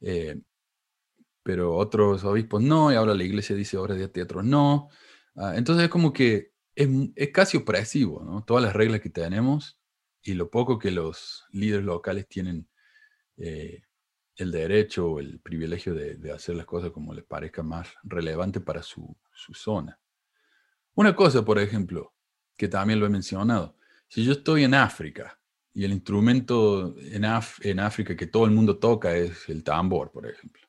[0.00, 0.40] Eh,
[1.42, 4.88] pero otros obispos no, y ahora la iglesia dice obras de teatro no.
[5.36, 8.44] Ah, entonces es como que es, es, casi opresivo, ¿no?
[8.44, 9.78] Todas las reglas que tenemos
[10.22, 12.68] y lo poco que los líderes locales tienen
[13.40, 13.82] eh,
[14.36, 18.82] el derecho o el privilegio de, hacer las cosas como les parezca más relevante para
[18.82, 19.16] su,
[19.54, 19.98] zona.
[20.94, 22.14] Una cosa, por ejemplo,
[22.56, 23.76] que también lo he mencionado,
[24.08, 25.38] si yo estoy en África
[25.72, 30.62] y el instrumento en, África que todo el mundo toca es el tambor, por ejemplo,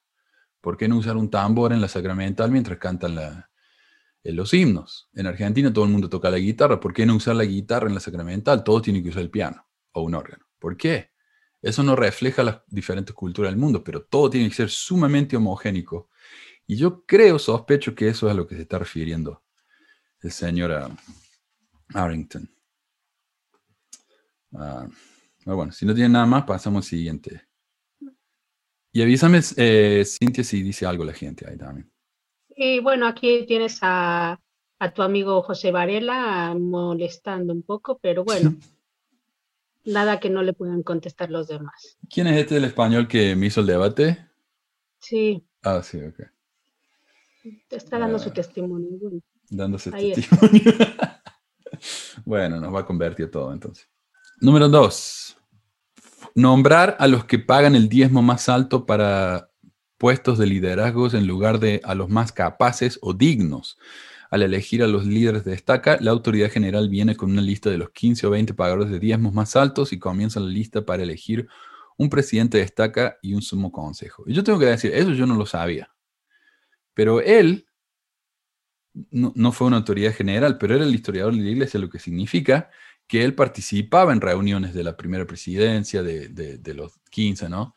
[0.60, 3.45] ¿por qué no usar un tambor en la sacramental mientras cantan
[4.23, 5.10] en los himnos?
[5.13, 7.95] En Argentina todo el mundo toca la guitarra, ¿por qué no usar la guitarra en
[7.95, 8.63] la sacramental?
[8.63, 10.45] Todos tienen que usar el piano o un órgano.
[10.60, 11.11] ¿Por qué?
[11.62, 16.10] Eso no refleja las diferentes culturas del mundo, pero todo tiene que ser sumamente homogénico.
[16.65, 19.43] Y yo creo, sospecho que eso es a lo que se está refiriendo
[20.21, 20.89] el señor ah,
[21.93, 22.50] Arrington.
[24.54, 24.88] Ah,
[25.45, 27.41] bueno, si no tiene nada más, pasamos al siguiente.
[28.93, 31.91] Y avísame, eh, Cintia, si dice algo la gente ahí también.
[32.56, 34.39] Y bueno, aquí tienes a,
[34.93, 38.56] tu amigo José Varela molestando un poco, pero bueno,
[39.85, 41.97] nada que no le puedan contestar los demás.
[42.09, 44.27] ¿Quién es este del español que me hizo el debate?
[44.99, 45.43] Sí.
[45.63, 46.21] Ah, sí, ok.
[47.69, 48.33] Está dando su ah.
[48.33, 49.21] testimonio.
[49.49, 50.61] Dándose testimonio.
[52.25, 53.89] bueno, nos va a convertir todo entonces.
[54.39, 55.37] Número dos,
[56.35, 59.51] nombrar a los que pagan el diezmo más alto para
[59.97, 63.77] puestos de liderazgos en lugar de a los más capaces o dignos.
[64.31, 67.77] Al elegir a los líderes de destaca, la autoridad general viene con una lista de
[67.77, 71.47] los 15 o 20 pagadores de diezmos más altos y comienza la lista para elegir
[71.97, 74.23] un presidente de destaca y un sumo consejo.
[74.25, 75.91] Y yo tengo que decir, eso yo no lo sabía.
[76.95, 77.67] Pero él
[79.11, 81.99] no, no, fue una autoridad general, pero era el historiador de la iglesia, lo que
[81.99, 82.69] significa
[83.07, 87.75] que él participaba en reuniones de la primera presidencia, de, los 15, ¿no?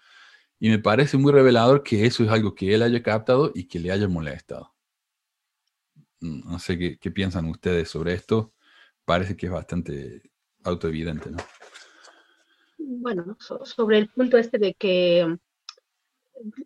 [0.61, 3.81] Y me parece muy revelador que eso es algo que él haya captado y que
[3.81, 4.74] le haya molestado.
[6.25, 8.55] No sé qué, piensan ustedes sobre esto.
[9.05, 10.23] Parece que es bastante
[10.63, 11.37] autoevidente, ¿no?
[12.79, 15.37] Bueno, sobre el punto este de que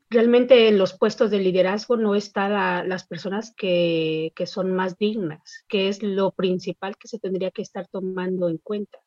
[0.08, 5.88] realmente en los puestos de liderazgo no están las personas que, son más dignas, que
[5.88, 8.98] es lo principal que se tendría que estar tomando en cuenta.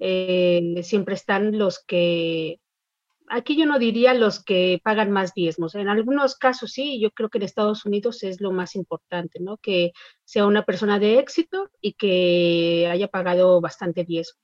[0.00, 2.60] Eh, siempre están los que,
[3.28, 7.28] aquí yo no diría los que pagan más diezmos, en algunos casos sí, yo creo
[7.28, 9.56] que en Estados Unidos es lo más importante, ¿no?
[9.58, 9.92] Que
[10.24, 14.40] sea una persona de éxito y que haya pagado bastante diezmo.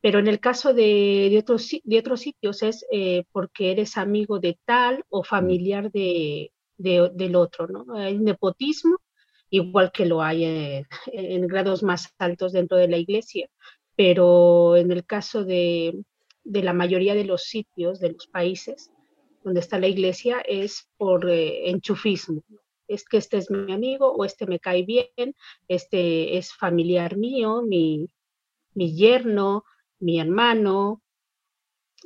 [0.00, 4.38] Pero en el caso de, de, otros, de otros sitios es eh, porque eres amigo
[4.38, 7.94] de tal o familiar de, del otro, ¿no?
[7.96, 8.98] Hay nepotismo,
[9.50, 13.48] igual que lo hay en, en, grados más altos dentro de la iglesia,
[13.96, 15.98] pero en el caso de,
[16.46, 18.90] de, la mayoría de los sitios, de los países
[19.44, 22.42] donde está la iglesia, es por eh, enchufismo.
[22.88, 25.34] Es que este es mi amigo o este me cae bien,
[25.68, 28.08] este es familiar mío, mi,
[28.74, 29.64] mi yerno,
[29.98, 31.02] mi hermano,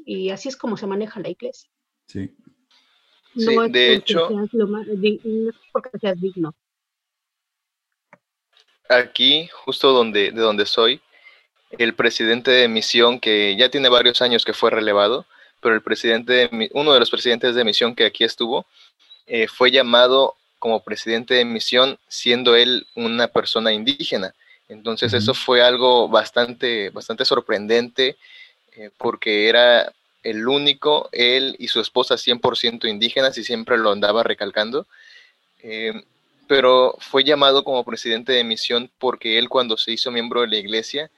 [0.04, 1.70] y así es como se maneja la iglesia.
[2.06, 2.30] Sí.
[3.34, 6.54] No sí, de hecho, no es porque seas digno.
[8.88, 11.00] Aquí, justo donde, de donde soy,
[11.78, 15.26] el presidente de misión, que ya tiene varios años que fue relevado,
[15.60, 18.66] pero el presidente, de, uno de los presidentes de misión que aquí estuvo,
[19.26, 24.34] eh, fue llamado como presidente de misión siendo él una persona indígena.
[24.68, 28.16] Entonces eso fue algo bastante, bastante sorprendente
[28.76, 34.22] eh, porque era el único, él y su esposa 100% indígenas y siempre lo andaba
[34.22, 34.86] recalcando.
[35.62, 35.92] Eh,
[36.46, 40.56] pero fue llamado como presidente de misión porque él cuando se hizo miembro de la
[40.56, 41.10] iglesia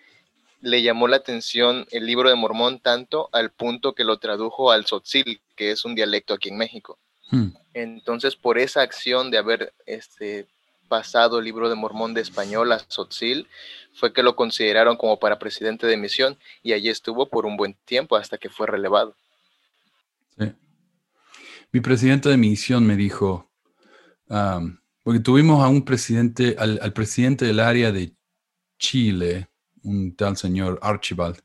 [0.62, 4.85] le llamó la atención el libro de Mormón tanto al punto que lo tradujo al
[4.85, 6.98] Tzotzil, que es un dialecto aquí en México.
[7.31, 7.48] Hmm.
[7.75, 10.46] Entonces, por esa acción de haber este,
[10.88, 13.48] pasado el libro de Mormón de español a Sotzil,
[13.94, 17.75] fue que lo consideraron como para presidente de misión y allí estuvo por un buen
[17.87, 19.16] tiempo hasta que fue relevado.
[21.70, 23.51] Mi presidente de misión me dijo,
[25.03, 28.12] porque tuvimos a un presidente, al, presidente del área de
[28.79, 29.48] Chile,
[29.85, 31.38] un tal señor Archibald,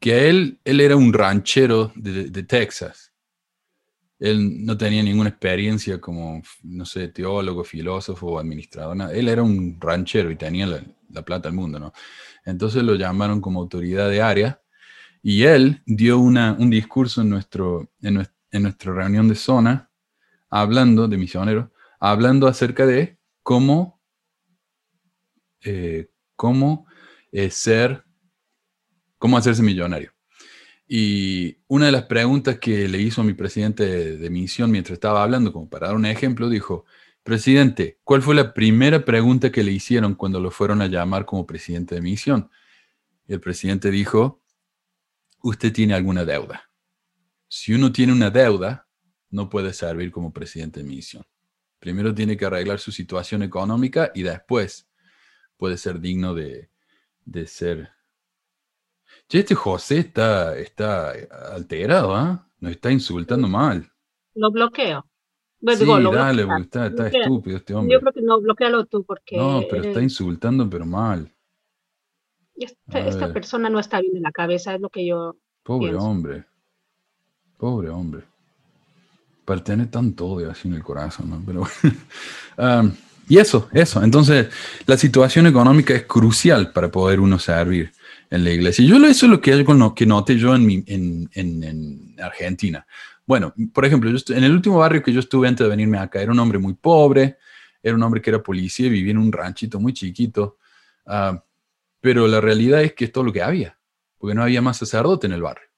[0.00, 3.12] que él, él era un ranchero de, Texas
[4.18, 9.10] él no tenía ninguna experiencia como, no sé, teólogo, filósofo o administrador.
[9.12, 11.92] Él era un ranchero y tenía la plata del mundo, ¿no?
[12.44, 14.60] Entonces lo llamaron como autoridad de área
[15.22, 18.26] y él dio una, un discurso en, nuestro, en,
[18.62, 19.90] nuestra reunión de zona,
[20.50, 24.02] hablando de misioneros, hablando acerca de cómo,
[25.62, 26.86] eh, cómo
[27.34, 28.04] eh, ser,
[29.18, 30.12] cómo hacerse millonario.
[30.86, 35.24] Y una de las preguntas que le hizo a mi presidente de, misión mientras estaba
[35.24, 36.84] hablando, como para dar un ejemplo, dijo,
[37.24, 41.44] presidente, ¿cuál fue la primera pregunta que le hicieron cuando lo fueron a llamar como
[41.44, 42.50] presidente de misión?
[43.26, 44.40] El presidente dijo,
[45.42, 46.70] usted tiene alguna deuda.
[47.48, 48.86] Si uno tiene una deuda,
[49.30, 51.24] no puede servir como presidente de misión.
[51.80, 54.88] Primero tiene que arreglar su situación económica y después
[55.56, 56.70] puede ser digno de,
[57.24, 57.94] de ser
[59.28, 61.12] Che, este José está, está
[61.52, 62.46] alterado, ¿ah?
[62.60, 63.90] Nos está insultando mal.
[64.34, 65.06] Lo bloqueo.
[65.60, 67.94] sí, dale, porque está, está estúpido este hombre.
[67.94, 69.36] Yo creo que no, bloquealo tú porque...
[69.36, 71.30] No, pero está insultando, pero mal.
[72.56, 76.44] Esta, persona no está bien en la cabeza, es lo que yo Pobre hombre.
[77.56, 78.24] Pobre hombre.
[79.44, 81.42] Para tener tanto odio así en el corazón, ¿no?
[81.44, 81.60] Pero
[82.56, 82.92] bueno.
[83.28, 84.02] y eso, eso.
[84.02, 84.48] Entonces,
[84.86, 87.92] la situación económica es crucial para poder uno servir
[88.30, 88.84] en la iglesia.
[88.84, 92.86] Yo eso es lo que, que noté yo en, mi, en, en, Argentina.
[93.26, 96.20] Bueno, por ejemplo, yo en el último barrio que yo estuve antes de venirme acá,
[96.20, 97.38] era un hombre muy pobre,
[97.82, 100.58] era un hombre que era policía y vivía en un ranchito muy chiquito,
[101.06, 101.38] uh,
[102.00, 103.78] pero la realidad es que es todo lo que había,
[104.18, 105.68] porque no había más sacerdote en el barrio.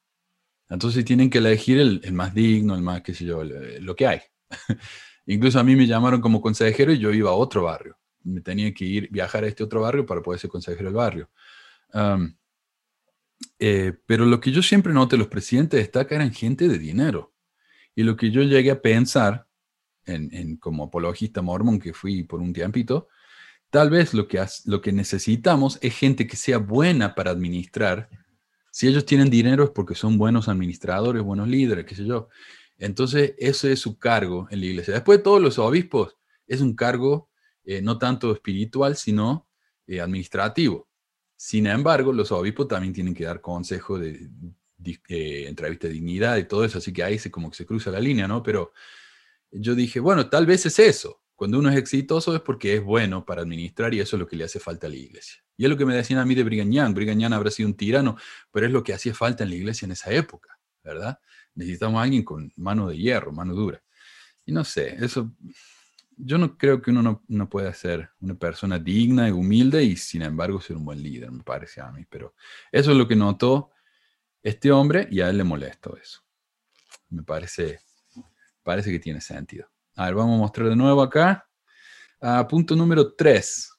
[0.69, 4.07] Entonces tienen que elegir el, el más digno, el más, qué sé yo, lo que
[4.07, 4.21] hay.
[5.27, 7.99] Incluso a mí me llamaron como consejero y yo iba a otro barrio.
[8.23, 11.29] Me tenía que ir, viajar a este otro barrio para poder ser consejero del barrio.
[13.59, 17.35] Eh, pero lo que yo siempre noté, los presidentes destacan eran gente de dinero.
[17.95, 19.47] Y lo que yo llegué a pensar,
[20.05, 23.09] en, como apologista mormón que fui por un tiempito,
[23.71, 28.09] tal vez lo que, lo que necesitamos es gente que sea buena para administrar.
[28.71, 32.29] Si ellos tienen dinero es porque son buenos administradores, buenos líderes, qué sé yo.
[32.79, 34.95] Entonces, eso es su cargo en la iglesia.
[34.95, 37.31] Después, todos los obispos es un cargo
[37.65, 39.49] eh, no tanto espiritual, sino
[39.87, 40.89] eh, administrativo.
[41.37, 44.31] Sin embargo, los obispos también tienen que dar consejo de,
[45.09, 47.91] eh, entrevista de dignidad y todo eso, así que ahí se como que se cruza
[47.91, 48.43] la línea, ¿no?
[48.43, 48.73] Pero
[49.51, 51.23] yo dije, bueno, tal vez es eso.
[51.35, 54.37] Cuando uno es exitoso es porque es bueno para administrar y eso es lo que
[54.37, 55.43] le hace falta a la iglesia.
[55.57, 56.95] Y es lo que me decían a mí de Brigham Young.
[56.95, 58.17] Brigham Young habrá sido un tirano,
[58.51, 61.19] pero es lo que hacía falta en la iglesia en esa época, ¿verdad?
[61.57, 63.83] Necesitamos a alguien con mano de hierro, mano dura.
[64.45, 65.33] Y no sé, eso
[66.17, 70.23] yo no creo que uno no, pueda ser una persona digna y humilde y sin
[70.23, 72.05] embargo ser un buen líder, me parece a mí.
[72.09, 72.35] Pero
[72.71, 73.71] eso es lo que notó
[74.43, 76.23] este hombre y a él le molestó eso.
[77.09, 77.81] Me parece,
[78.63, 79.69] parece que tiene sentido.
[79.97, 81.49] A ver, vamos a mostrar de nuevo acá.
[82.21, 83.76] Ah, punto número 3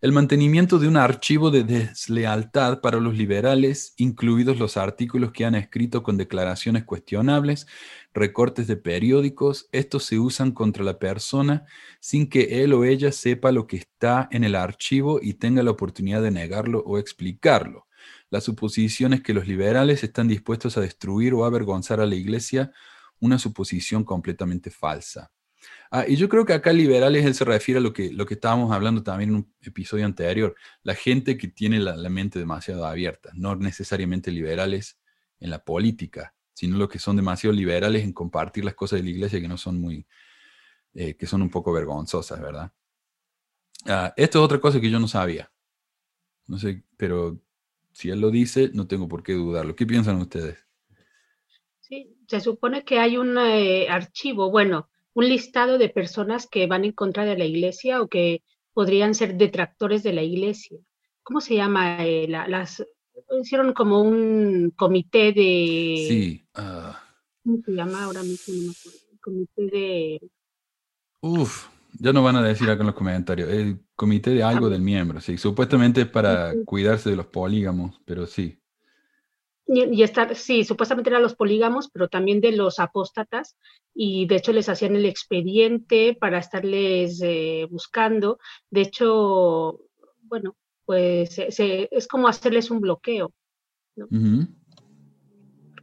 [0.00, 5.54] el mantenimiento de un archivo de deslealtad para los liberales, incluidos los artículos que han
[5.54, 7.66] escrito con declaraciones cuestionables,
[8.14, 11.66] recortes de periódicos, estos se usan contra la persona
[12.00, 15.72] sin que él o ella sepa lo que está en el archivo y tenga la
[15.72, 17.86] oportunidad de negarlo o explicarlo.
[18.30, 22.72] La suposición es que los liberales están dispuestos a destruir o avergonzar a la iglesia,
[23.18, 25.30] una suposición completamente falsa.
[25.92, 28.34] Ah, y yo creo que acá liberales él se refiere a lo que, lo que
[28.34, 33.30] estábamos hablando también en un episodio anterior, la gente que tiene la, mente demasiado abierta,
[33.34, 35.00] no necesariamente liberales
[35.40, 39.10] en la política, sino los que son demasiado liberales en compartir las cosas de la
[39.10, 40.06] iglesia que no son muy,
[40.94, 42.72] eh, que son un poco vergonzosas, ¿verdad?
[43.86, 45.50] Ah, esto es otra cosa que yo no sabía.
[46.46, 47.40] No sé, pero
[47.92, 49.74] si él lo dice, no tengo por qué dudarlo.
[49.74, 50.58] ¿Qué piensan ustedes?
[51.80, 56.84] Sí, se supone que hay un eh, archivo, bueno, un listado de personas que van
[56.84, 58.42] en contra de la iglesia o que
[58.72, 60.78] podrían ser detractores de la iglesia.
[61.22, 62.04] ¿Cómo se llama?
[62.04, 62.84] Eh, las
[63.40, 66.06] hicieron como un comité de.
[66.08, 66.44] Sí.
[66.54, 67.02] Ah.
[67.44, 68.54] ¿Cómo se llama ahora mismo?
[68.54, 68.98] No me acuerdo.
[69.20, 70.30] Comité de.
[71.22, 71.68] Uf,
[71.98, 73.48] ya no van a decir acá en los comentarios.
[73.50, 74.70] El comité de algo ah.
[74.70, 75.36] del miembro, sí.
[75.36, 78.59] Supuestamente es para cuidarse de los polígamos, pero sí.
[79.72, 83.56] Y, estar, sí, supuestamente eran los polígamos, pero también de los apóstatas,
[83.94, 88.40] y de hecho les hacían el expediente para estarles eh, buscando.
[88.68, 89.78] De hecho,
[90.22, 93.32] bueno, pues es como hacerles un bloqueo,
[93.94, 94.08] ¿no?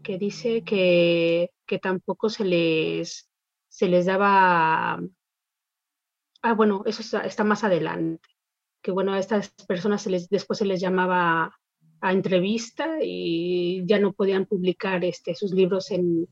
[0.03, 3.29] Que dice que, que, tampoco se les,
[3.69, 4.99] se les daba.
[6.41, 8.27] Ah, bueno, eso está, está más adelante.
[8.81, 11.57] Que bueno, a estas personas se les, después se les llamaba
[12.01, 16.27] a entrevista y ya no podían publicar este, sus libros en,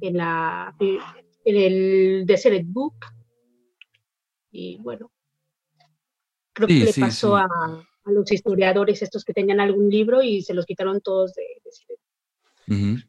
[0.00, 1.00] en, la, en
[1.44, 2.96] el Deseret Book.
[4.50, 5.10] Y bueno,
[6.52, 7.48] creo que le pasó A,
[8.06, 11.44] los historiadores estos que tenían algún libro y se los quitaron todos de,
[12.66, 13.02] de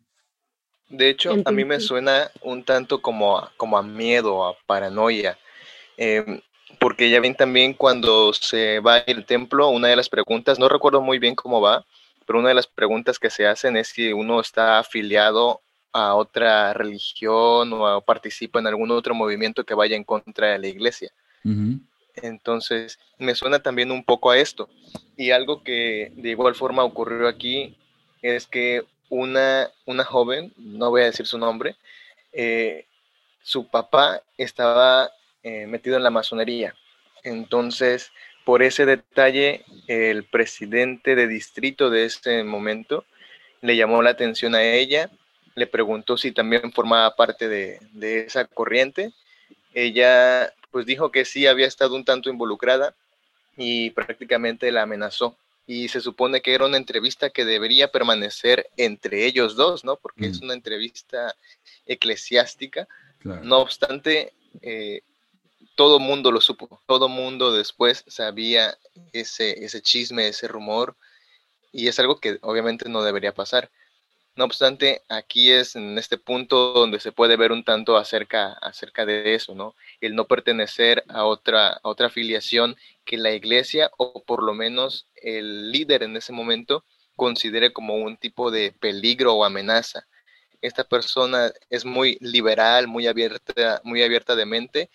[0.90, 5.38] De hecho, a mí me suena un tanto como a, como a miedo, a paranoia.
[5.96, 6.42] Em,
[6.80, 11.02] porque ya ven también cuando se va al templo, una de las preguntas, no recuerdo
[11.02, 11.86] muy bien cómo va,
[12.30, 15.62] pero una de las preguntas que se hacen es si uno está afiliado
[15.92, 20.68] a otra religión o participa en algún otro movimiento que vaya en contra de la
[20.68, 21.12] iglesia.
[22.14, 24.70] Entonces, me suena también un poco a esto.
[25.18, 27.76] Y algo que de igual forma ocurrió aquí
[28.22, 31.78] es que una, una joven, no voy a decir su nombre,
[32.32, 32.86] eh,
[33.42, 35.10] su papá estaba
[35.42, 36.76] eh, metido en la masonería.
[37.24, 38.12] Entonces,
[38.50, 43.06] por ese detalle, el presidente de distrito de ese momento
[43.62, 45.12] le llamó la atención a ella,
[45.54, 49.14] le preguntó si también formaba parte de, de esa corriente.
[49.76, 52.96] Ella pues dijo que sí había estado un tanto involucrada
[53.56, 55.38] y prácticamente la amenazó.
[55.68, 59.98] Y se supone que era una entrevista que debería permanecer entre ellos dos, ¿no?
[59.98, 60.46] Porque es mm.
[60.46, 61.36] una entrevista
[61.86, 62.88] eclesiástica.
[63.24, 64.34] No obstante,
[64.64, 65.02] eh,
[65.80, 68.78] todo mundo lo supo, todo mundo después sabía
[69.14, 70.98] ese, ese chisme, ese rumor,
[71.72, 73.72] y es algo que obviamente no debería pasar.
[74.36, 79.06] No obstante, aquí es en este punto donde se puede ver un tanto acerca, acerca
[79.06, 79.74] de eso, ¿no?
[80.02, 82.76] El no pertenecer a otra, a otra afiliación
[83.06, 86.84] que la iglesia o por lo menos el líder en ese momento
[87.16, 90.08] considere como un tipo de peligro o amenaza.
[90.62, 94.90] Esta persona es muy liberal, muy abierta, muy abierta de mente.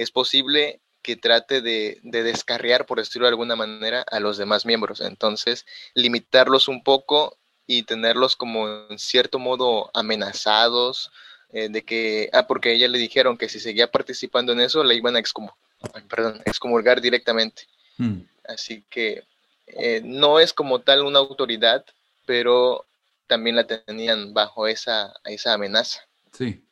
[0.00, 4.66] Es posible que trate de, de, descarriar, por decirlo de alguna manera, a los demás
[4.66, 5.00] miembros.
[5.00, 11.10] Entonces, limitarlos un poco y tenerlos como en cierto modo amenazados
[11.52, 14.84] eh, de que, ah, porque a ella le dijeron que si seguía participando en eso,
[14.84, 17.66] la iban a excomulgar directamente.
[17.96, 18.20] Hmm.
[18.46, 19.24] Así que
[19.66, 21.84] eh, no es como tal una autoridad,
[22.24, 22.86] pero
[23.26, 26.00] también la tenían bajo esa, esa amenaza.
[26.32, 26.64] Sí.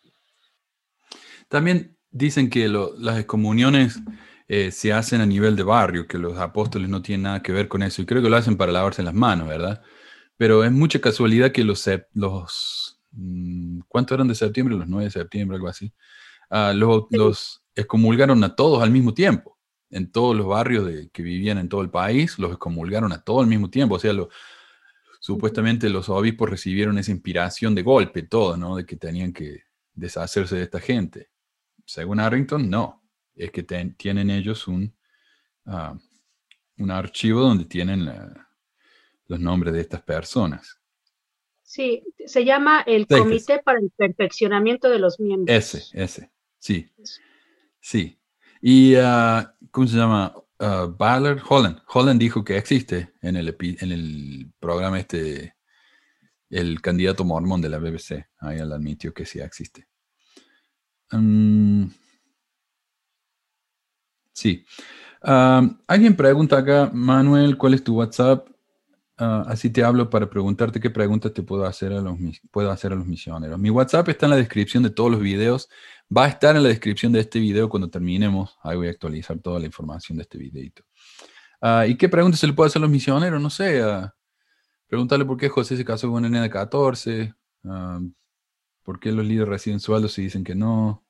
[1.48, 4.00] También dicen que las excomuniones
[4.48, 7.68] eh, se hacen a nivel de barrio, que los apóstoles no tienen nada que ver
[7.68, 9.82] con eso, y creo que lo hacen para lavarse las manos, ¿verdad?
[10.36, 14.76] Pero es mucha casualidad que los, los mm, ¿cuántos eran de septiembre?
[14.76, 15.92] Los 9 de septiembre, algo así.
[16.50, 19.58] Ah, los, los, excomulgaron a todos al mismo tiempo.
[19.90, 23.42] En todos los barrios de, que vivían en todo el país, los excomulgaron a todos
[23.42, 23.96] al mismo tiempo.
[23.96, 24.30] O sea, lo,
[25.20, 28.76] supuestamente los obispos recibieron esa inspiración de golpe, todo, ¿no?
[28.76, 29.62] De que tenían que
[29.94, 31.30] deshacerse de esta gente.
[31.88, 33.02] Según Arrington, no.
[33.34, 34.94] Es que tienen ellos un,
[35.64, 35.96] ah,
[36.76, 38.50] un archivo donde tienen la,
[39.26, 40.78] los nombres de estas personas.
[41.62, 45.56] Sí, se llama el Comité para el Perfeccionamiento de los Miembros.
[45.56, 46.92] Ese, ese, sí.
[47.80, 48.20] Sí.
[48.60, 50.34] Y, uh, ¿cómo se llama?
[50.60, 51.80] Uh, Ballard Holland.
[51.88, 55.54] Holland dijo que existe en el, en el programa este,
[56.50, 58.26] el candidato mormón de la BBC.
[58.40, 59.88] Ahí él admitió que sí existe.
[61.12, 61.90] Um,
[64.32, 64.64] sí.
[65.22, 68.48] Um, alguien pregunta acá, Manuel, ¿cuál es tu WhatsApp?
[69.20, 72.16] Ah, así te hablo para preguntarte qué preguntas te puedo hacer, a los,
[72.52, 73.58] puedo hacer a los misioneros.
[73.58, 75.68] Mi WhatsApp está en la descripción de todos los videos.
[76.16, 78.56] Va a estar en la descripción de este video cuando terminemos.
[78.62, 80.84] Ahí voy a actualizar toda la información de este videito.
[81.60, 83.42] Ah, ¿Y qué preguntas se le puede hacer a los misioneros?
[83.42, 83.82] No sé.
[83.84, 87.34] Uh, por qué José se casó con una nena de 14.
[88.88, 91.04] ¿Por qué los líderes reciben sueldos y dicen que no?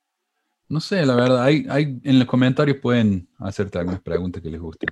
[0.69, 1.45] No sé, la verdad.
[1.45, 4.89] Hay, hay, en los comentarios pueden hacerte algunas preguntas que les gusten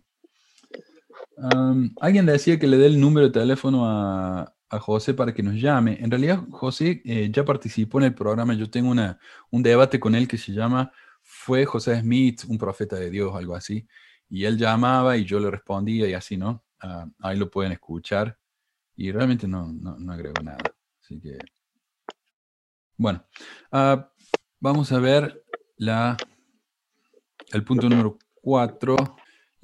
[2.01, 5.97] alguien decía que le dé el número de teléfono a, José para que nos llame.
[6.01, 8.53] En realidad, José eh, ya participó en el programa.
[8.53, 9.19] Yo tengo una,
[9.51, 13.35] un debate con él que se llama ¿Fue José Smith un profeta de Dios?
[13.35, 13.87] Algo así.
[14.29, 16.63] Y él llamaba y yo le respondía y así, ¿no?
[16.81, 18.39] Ah, ahí lo pueden escuchar.
[18.97, 20.59] Y realmente no, no, agrego nada.
[21.01, 21.39] Así que,
[22.97, 23.25] bueno,
[23.73, 24.11] ah,
[24.61, 25.45] vamos a ver
[25.77, 26.17] la,
[27.53, 28.97] el punto número cuatro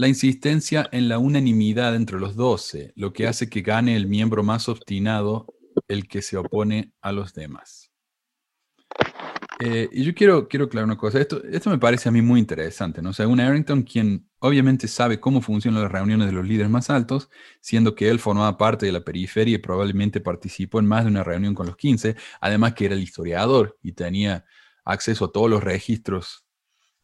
[0.03, 4.43] la insistencia en la unanimidad entre los doce, lo que hace que gane el miembro
[4.43, 5.47] más obstinado,
[5.87, 7.93] el que se opone a los demás.
[9.61, 11.21] Eh, y yo quiero, quiero aclarar una cosa.
[11.21, 13.01] Esto, esto me parece a mí muy interesante.
[13.01, 13.13] ¿no?
[13.13, 17.31] Según Arrington, quien obviamente sabe cómo funcionan las reuniones de los líderes más altos,
[17.61, 21.25] siendo que él formaba parte de la periferia y probablemente participó en más de una
[21.25, 24.45] reunión con los 15, además que era el historiador y tenía
[24.85, 26.45] acceso a todos los registros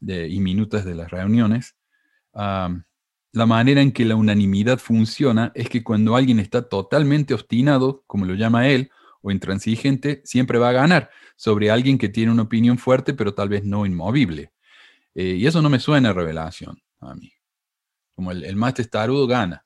[0.01, 1.77] y minutos de las reuniones
[3.33, 8.25] la manera en que la unanimidad funciona es que cuando alguien está totalmente obstinado, como
[8.25, 12.79] lo llama él, o intransigente, siempre va a ganar sobre alguien que tiene una opinión
[12.79, 14.53] fuerte, pero tal vez no inmovible.
[15.15, 17.33] Eh, y eso no me suena a revelación a mí.
[18.15, 19.65] como el, el más testarudo gana.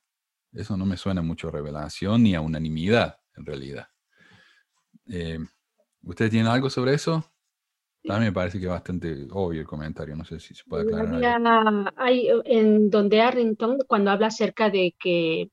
[0.53, 3.89] Eso no me suena mucho a revelación ni a unanimidad, en realidad.
[5.09, 5.39] Eh,
[6.03, 7.25] ¿Ustedes tienen algo sobre eso?
[8.09, 10.83] A mí me parece que es bastante obvio el comentario, no sé si se puede
[10.83, 11.93] aclarar.
[11.97, 15.51] Hay, en donde Arrington, cuando habla acerca de que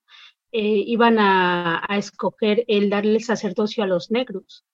[0.52, 4.66] eh, iban a, escoger el darle el sacerdocio a los negros,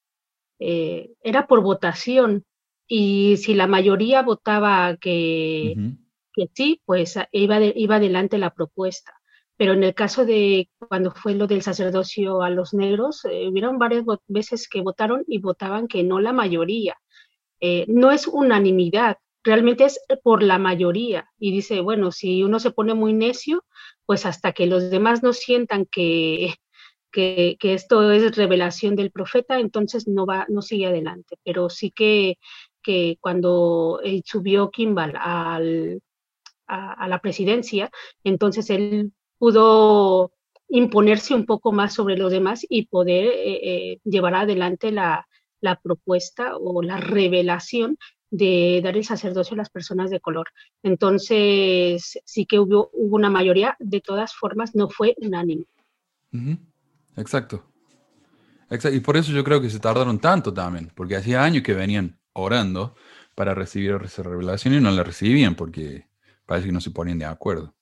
[0.60, 2.46] eh, era por votación,
[2.88, 5.76] y si la mayoría votaba que,
[6.36, 9.14] que sí, pues iba, iba adelante la propuesta.
[9.58, 13.80] Pero en el caso de cuando fue lo del sacerdocio a los negros, eh, hubieron
[13.80, 16.98] varias veces que votaron y votaban que no la mayoría.
[17.62, 21.30] Eh, no es unanimidad, realmente es por la mayoría.
[21.40, 23.64] Y dice, bueno, si uno se pone muy necio,
[24.06, 26.56] pues hasta que los demás no sientan que,
[27.12, 31.38] que, esto es revelación del profeta, entonces no va, no sigue adelante.
[31.46, 32.40] Pero sí que,
[32.84, 36.02] que cuando subió Kimball al,
[36.68, 37.92] a, la presidencia,
[38.24, 40.32] entonces él pudo
[40.68, 45.28] imponerse un poco más sobre los demás y poder eh, eh, llevar adelante la,
[45.82, 47.98] propuesta o la revelación
[48.30, 50.48] de dar el sacerdocio a las personas de color.
[50.84, 55.66] Entonces, sí que hubo, hubo una mayoría, de todas formas, no fue unánime.
[57.18, 57.64] Exacto.
[58.70, 58.96] Exacto.
[58.96, 62.20] Y por eso yo creo que se tardaron tanto también, porque hacía años que venían
[62.34, 62.96] orando
[63.36, 66.08] para recibir esa revelación y no la recibían porque
[66.46, 67.74] parece que no se ponían de acuerdo.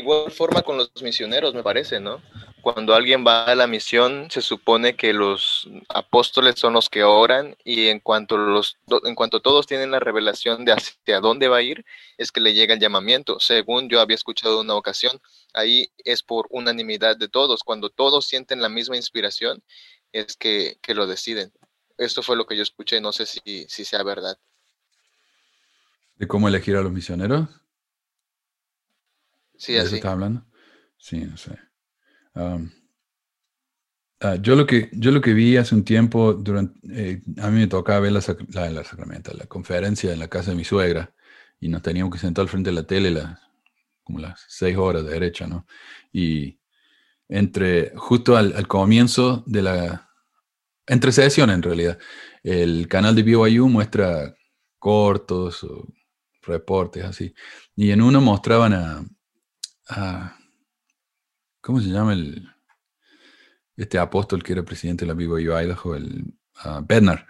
[0.00, 2.22] Igual forma con los misioneros, me parece, ¿no?
[2.62, 7.54] Cuando alguien va a la misión, se supone que los apóstoles son los que oran
[7.64, 11.62] y en cuanto, los, en cuanto todos tienen la revelación de hacia dónde va a
[11.62, 11.84] ir,
[12.16, 13.40] es que le llega el llamamiento.
[13.40, 15.20] Según yo había escuchado una ocasión,
[15.52, 17.62] ahí es por unanimidad de todos.
[17.62, 19.62] Cuando todos sienten la misma inspiración,
[20.12, 21.52] es que, que lo deciden.
[21.98, 24.38] Esto fue lo que yo escuché, no sé si, si sea verdad.
[26.20, 27.48] ¿De cómo elegir a los misioneros?
[29.56, 29.94] Sí, así.
[29.94, 30.44] está hablando?
[30.98, 31.58] Sí, no sé.
[32.34, 32.58] Ah,
[34.42, 37.68] yo, lo que, yo lo que vi hace un tiempo, durante, eh, a mí me
[37.68, 41.14] tocaba ver la, la, la, la, conferencia en la casa de mi suegra
[41.58, 43.40] y nos teníamos que sentar al frente de la tele la,
[44.04, 45.66] como las seis horas de derecha, ¿no?
[46.12, 46.60] Y
[47.30, 50.10] entre, justo al, al comienzo de la,
[50.86, 51.98] entre sesiones en realidad,
[52.42, 54.36] el canal de BYU muestra
[54.78, 55.88] cortos o
[56.50, 57.34] reportes así.
[57.76, 58.74] Y en uno mostraban
[59.88, 60.36] a,
[61.60, 62.48] ¿cómo se llama el,
[63.76, 66.34] este apóstol que era presidente de la BYU Idaho, el
[66.64, 67.26] uh, Bednar,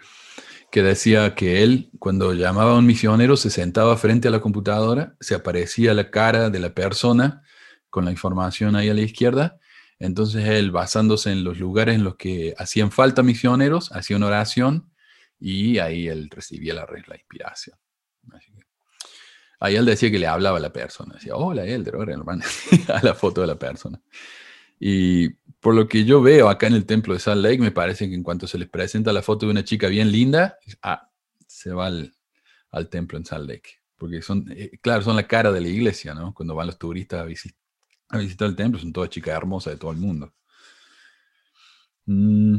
[0.71, 5.15] que decía que él, cuando llamaba a un misionero, se sentaba frente a la computadora,
[5.19, 7.43] se aparecía la cara de la persona
[7.89, 9.59] con la información ahí a la izquierda.
[9.99, 14.91] Entonces él, basándose en los lugares en los que hacían falta misioneros, hacía una oración
[15.39, 17.77] y ahí él recibía la, la inspiración.
[19.61, 22.43] Ahí él decía que le hablaba a la persona, decía, hola Elder, ahora hermano,
[22.87, 24.01] a la foto de la persona.
[24.79, 28.09] Y por lo que yo veo acá en el templo de Salt Lake, me parece
[28.09, 31.07] que en cuanto se les presenta la foto de una chica bien linda, ah,
[31.45, 33.69] se va al, templo en Salt Lake.
[33.95, 36.33] Porque son, eh, claro, son la cara de la iglesia, ¿no?
[36.33, 39.97] Cuando van los turistas a, visitar el templo, son todas chicas hermosas de todo el
[39.97, 40.33] mundo.
[42.07, 42.57] Mm,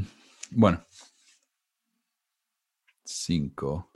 [0.53, 0.87] bueno.
[3.05, 3.92] Cinco.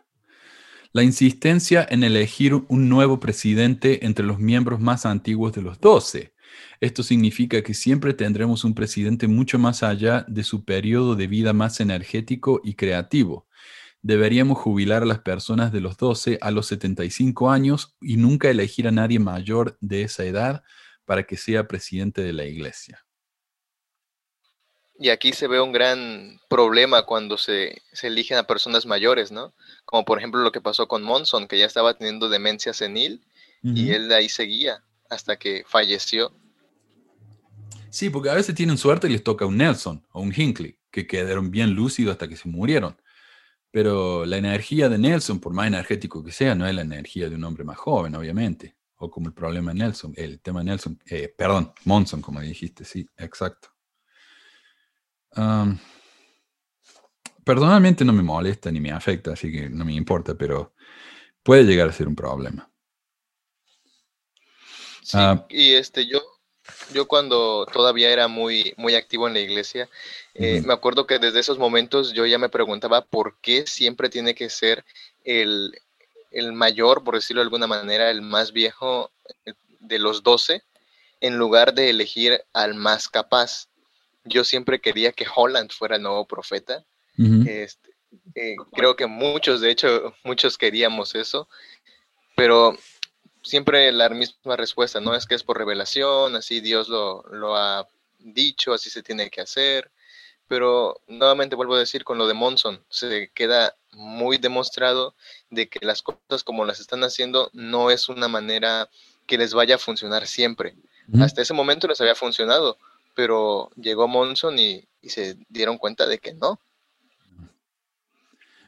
[0.96, 6.32] La insistencia en elegir un nuevo presidente entre los miembros más antiguos de los doce.
[6.80, 11.52] Esto significa que siempre tendremos un presidente mucho más allá de su periodo de vida
[11.52, 13.46] más energético y creativo.
[14.00, 18.88] Deberíamos jubilar a las personas de los 12 a los 75 años y nunca elegir
[18.88, 20.64] a nadie mayor de esa edad
[21.04, 23.05] para que sea presidente de la iglesia.
[24.98, 29.52] Y aquí se ve un gran problema cuando se, eligen a personas mayores, ¿no?
[29.84, 33.22] Como por ejemplo lo que pasó con Monson, que ya estaba teniendo demencia senil
[33.62, 36.32] y él de ahí seguía hasta que falleció.
[37.90, 41.06] Sí, porque a veces tienen suerte y les toca un Nelson o un Hinckley, que
[41.06, 42.96] quedaron bien lúcidos hasta que se murieron.
[43.72, 47.34] Pero la energía de Nelson, por más energético que sea, no es la energía de
[47.34, 48.76] un hombre más joven, obviamente.
[48.98, 52.84] O como el problema de Nelson, el tema de Nelson, eh, perdón, Monson, como dijiste,
[52.84, 53.75] sí, exacto
[57.44, 60.74] personalmente no me molesta ni me afecta, así que no me importa, pero
[61.42, 62.70] puede llegar a ser un problema.
[65.02, 66.20] Sí, ah, y este, yo,
[66.92, 69.88] yo cuando todavía era muy, muy activo en la iglesia,
[70.34, 74.34] eh, me acuerdo que desde esos momentos yo ya me preguntaba por qué siempre tiene
[74.34, 74.84] que ser
[75.22, 75.72] el,
[76.32, 79.12] el mayor, por decirlo de alguna manera, el más viejo
[79.78, 80.64] de los doce,
[81.20, 83.68] en lugar de elegir al más capaz
[84.26, 86.84] yo siempre quería que Holland fuera el nuevo profeta.
[87.46, 87.94] Este,
[88.34, 91.48] eh, creo que muchos, de hecho, muchos queríamos eso,
[92.36, 92.76] pero
[93.42, 95.14] siempre la misma respuesta, ¿no?
[95.14, 99.40] Es que es por revelación, así Dios lo, lo ha dicho, así se tiene que
[99.40, 99.90] hacer.
[100.48, 105.16] Pero nuevamente vuelvo a decir con lo de Monson, se queda muy demostrado
[105.50, 108.88] de que las cosas como las están haciendo no es una manera
[109.26, 110.76] que les vaya a funcionar siempre.
[111.20, 112.78] Hasta ese momento les había funcionado,
[113.16, 116.60] pero llegó Monson y, se dieron cuenta de que no.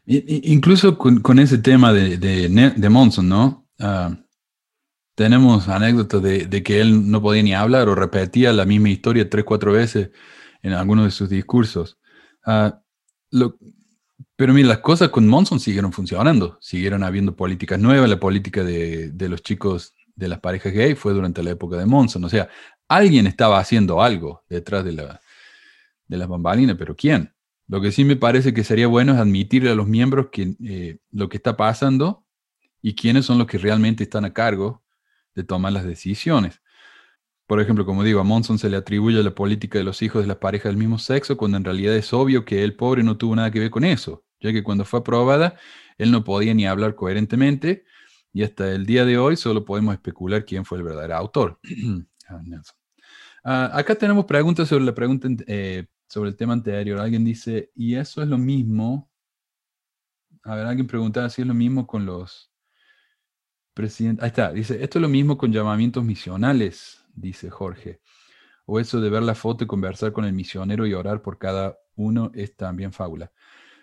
[0.06, 3.66] Incluso con, ese tema de, de, Monson, ¿no?
[3.78, 4.16] Ah,
[5.16, 9.44] tenemos anécdotas de, que él no podía ni hablar o repetía la misma historia tres,
[9.44, 10.10] cuatro veces
[10.62, 11.98] en algunos de sus discursos.
[12.46, 12.80] Ah,
[14.36, 19.10] pero mira, las cosas con Monson siguieron funcionando, siguieron habiendo políticas nuevas, la política de,
[19.10, 22.48] de los chicos de las parejas gay fue durante la época de Monson, o sea,
[22.88, 25.20] alguien estaba haciendo algo detrás de, la,
[26.06, 27.34] de las bambalinas, pero ¿quién?
[27.68, 30.98] Lo que sí me parece que sería bueno es admitirle a los miembros que, eh,
[31.12, 32.24] lo que está pasando
[32.80, 34.82] y quiénes son los que realmente están a cargo
[35.34, 36.62] de tomar las decisiones.
[37.46, 40.28] Por ejemplo, como digo, a Monson se le atribuye la política de los hijos de
[40.28, 43.36] las parejas del mismo sexo, cuando en realidad es obvio que el pobre no tuvo
[43.36, 45.56] nada que ver con eso, ya que cuando fue aprobada,
[45.96, 47.84] él no podía ni hablar coherentemente,
[48.32, 51.58] y hasta el día de hoy solo podemos especular quién fue el verdadero autor.
[53.50, 57.00] Ah, acá tenemos preguntas sobre la pregunta eh, sobre el tema anterior.
[57.00, 59.10] Alguien dice, ¿y eso es lo mismo?
[60.42, 62.52] A ver, alguien preguntaba si es lo mismo con los
[63.72, 64.22] presidentes.
[64.22, 68.02] Ahí está, dice, esto es lo mismo con llamamientos misionales, dice Jorge.
[68.66, 71.78] O eso de ver la foto y conversar con el misionero y orar por cada
[71.96, 73.32] uno es también fábula.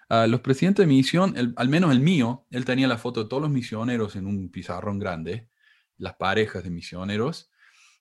[0.10, 3.42] Ah, los presidentes de misión, al menos el mío, él tenía la foto de todos
[3.42, 5.50] los misioneros en un pizarrón grande,
[5.98, 7.50] las parejas de misioneros,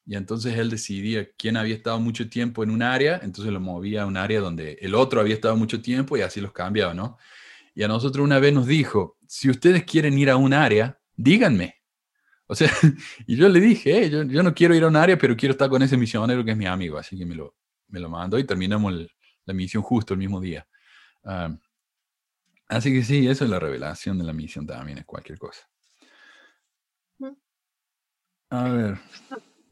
[0.07, 4.02] y entonces él decidía quién había estado mucho tiempo en un área, entonces lo movía
[4.02, 7.16] a un área donde el otro había estado mucho tiempo y así los cambiaba, ¿no?
[7.74, 11.76] Y a nosotros una vez nos dijo, si ustedes quieren ir a un área, díganme.
[12.46, 12.70] O sea,
[13.26, 15.82] y yo le dije, yo, no quiero ir a un área, pero quiero estar con
[15.82, 17.57] ese misionero que es mi amigo, así que me lo,
[17.88, 18.92] me lo mandó y terminamos
[19.46, 20.66] la misión justo el mismo día.
[21.24, 21.57] Ah,
[22.68, 25.66] así que sí, eso es la revelación de la misión también, es cualquier cosa.
[28.50, 28.98] A ver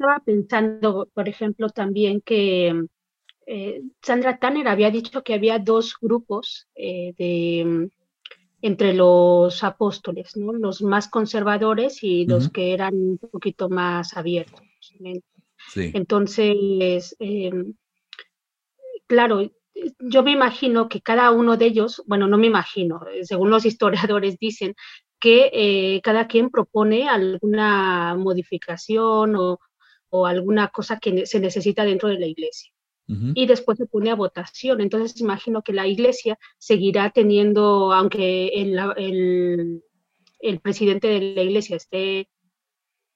[0.02, 2.86] estaba pensando, por ejemplo, también que
[3.46, 7.88] eh, Sandra Tanner había dicho que había dos grupos eh, de,
[8.62, 10.52] entre los apóstoles, ¿no?
[10.52, 14.62] los más conservadores y los que eran un poquito más abiertos.
[15.76, 17.74] Entonces, em,
[19.06, 19.52] claro,
[20.00, 23.64] yo me imagino que cada uno de ellos, bueno, no me imagino, según los
[24.18, 24.74] historiadores dicen,
[25.20, 29.60] que eh, cada quien propone alguna modificación o,
[30.14, 32.70] o alguna cosa que se necesita dentro de la iglesia.
[33.34, 34.80] Y después se pone a votación.
[34.80, 39.82] Entonces imagino que la iglesia seguirá teniendo, aunque el,
[40.40, 42.30] el, presidente de la iglesia esté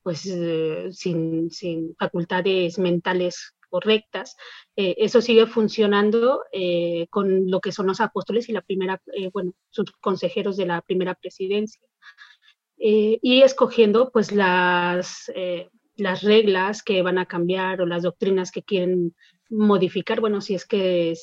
[0.02, 4.36] pues eh, sin, sin, facultades mentales correctas,
[4.76, 9.00] eh, eso sigue funcionando eh, con lo que son los apóstoles y la primera,
[9.32, 11.80] bueno, sus consejeros de la primera presidencia.
[12.76, 15.30] y escogiendo pues las
[15.96, 19.14] las reglas que van a cambiar o las doctrinas que quieren
[19.50, 20.20] modificar.
[20.20, 21.14] Bueno, si es que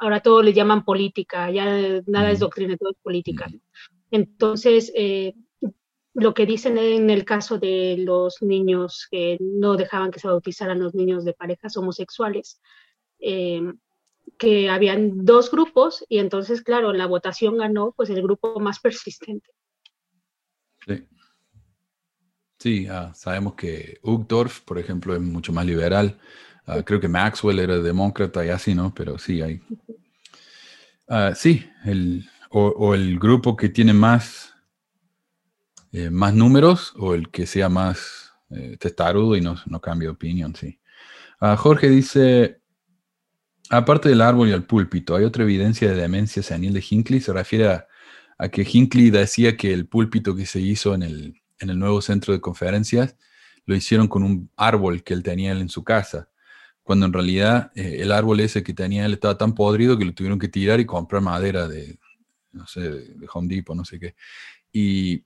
[0.00, 3.46] ahora todo le llaman política, ya nada es doctrina, todo es política.
[4.10, 5.34] Entonces, eh,
[6.14, 10.80] lo que dicen en el caso de los niños que no dejaban que se bautizaran
[10.80, 12.60] los niños de parejas homosexuales,
[13.18, 13.62] eh,
[14.38, 19.50] que habían dos grupos y entonces, claro, la votación ganó pues el grupo más persistente.
[20.86, 21.06] Sí.
[22.66, 26.18] Sí, ah, sabemos que Uchtdorf, por ejemplo, es mucho más liberal.
[26.66, 28.92] Ah, creo que Maxwell era demócrata y así, ¿no?
[28.92, 29.62] Pero sí, hay.
[31.06, 34.52] Ah, sí, el, o, el grupo que tiene más,
[35.92, 40.14] eh, más números o el que sea más eh, testarudo y no, no cambia de
[40.14, 40.80] opinión, sí.
[41.38, 42.60] Jorge dice,
[43.70, 47.20] aparte del árbol y el púlpito, ¿hay otra evidencia de demencia senil de Hinckley?
[47.20, 47.84] Se refiere
[48.38, 52.00] a que Hinckley decía que el púlpito que se hizo en el en el nuevo
[52.02, 53.16] centro de conferencias,
[53.66, 56.30] lo hicieron con un árbol que él tenía en su casa,
[56.82, 60.14] cuando en realidad eh, el árbol ese que tenía él estaba tan podrido que lo
[60.14, 61.98] tuvieron que tirar y comprar madera de,
[62.52, 64.14] no sé, de Home Depot, no sé qué.
[64.72, 65.24] Y,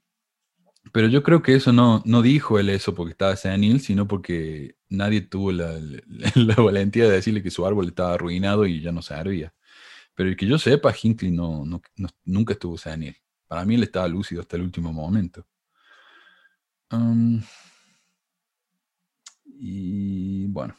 [0.92, 4.76] pero yo creo que eso no, no dijo él eso porque estaba senil, sino porque
[4.88, 5.78] nadie tuvo la,
[6.56, 9.54] valentía de decirle que su árbol estaba arruinado y ya no se servía.
[10.14, 11.82] Pero el que yo sepa, Hinckley no, no,
[12.24, 13.16] nunca estuvo senil.
[13.46, 15.46] Para mí él estaba lúcido hasta el último momento
[19.44, 20.74] y bueno.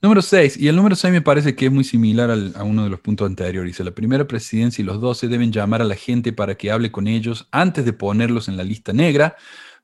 [0.00, 0.56] Número 6.
[0.56, 3.24] Y el número 6 me parece que es muy similar a uno de los puntos
[3.24, 3.70] anteriores.
[3.70, 6.90] Dice, la primera presidencia y los 12 deben llamar a la gente para que hable
[6.90, 9.36] con ellos antes de ponerlos en la lista negra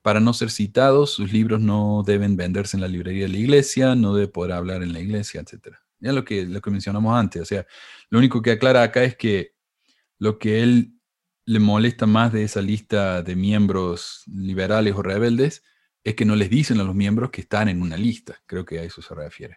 [0.03, 3.95] para no ser citados, sus libros no deben venderse en la librería de la iglesia,
[3.95, 5.76] no debe poder hablar en la iglesia, etc.
[6.01, 7.66] Ya lo que, lo que mencionamos antes, o sea,
[8.09, 9.55] lo único que aclara acá es que
[10.18, 10.98] lo que él
[11.49, 15.65] le molesta más de esa lista de miembros liberales o rebeldes
[16.05, 18.37] es que no les dicen a los miembros que están en una lista.
[18.45, 19.57] Creo que a eso se refiere.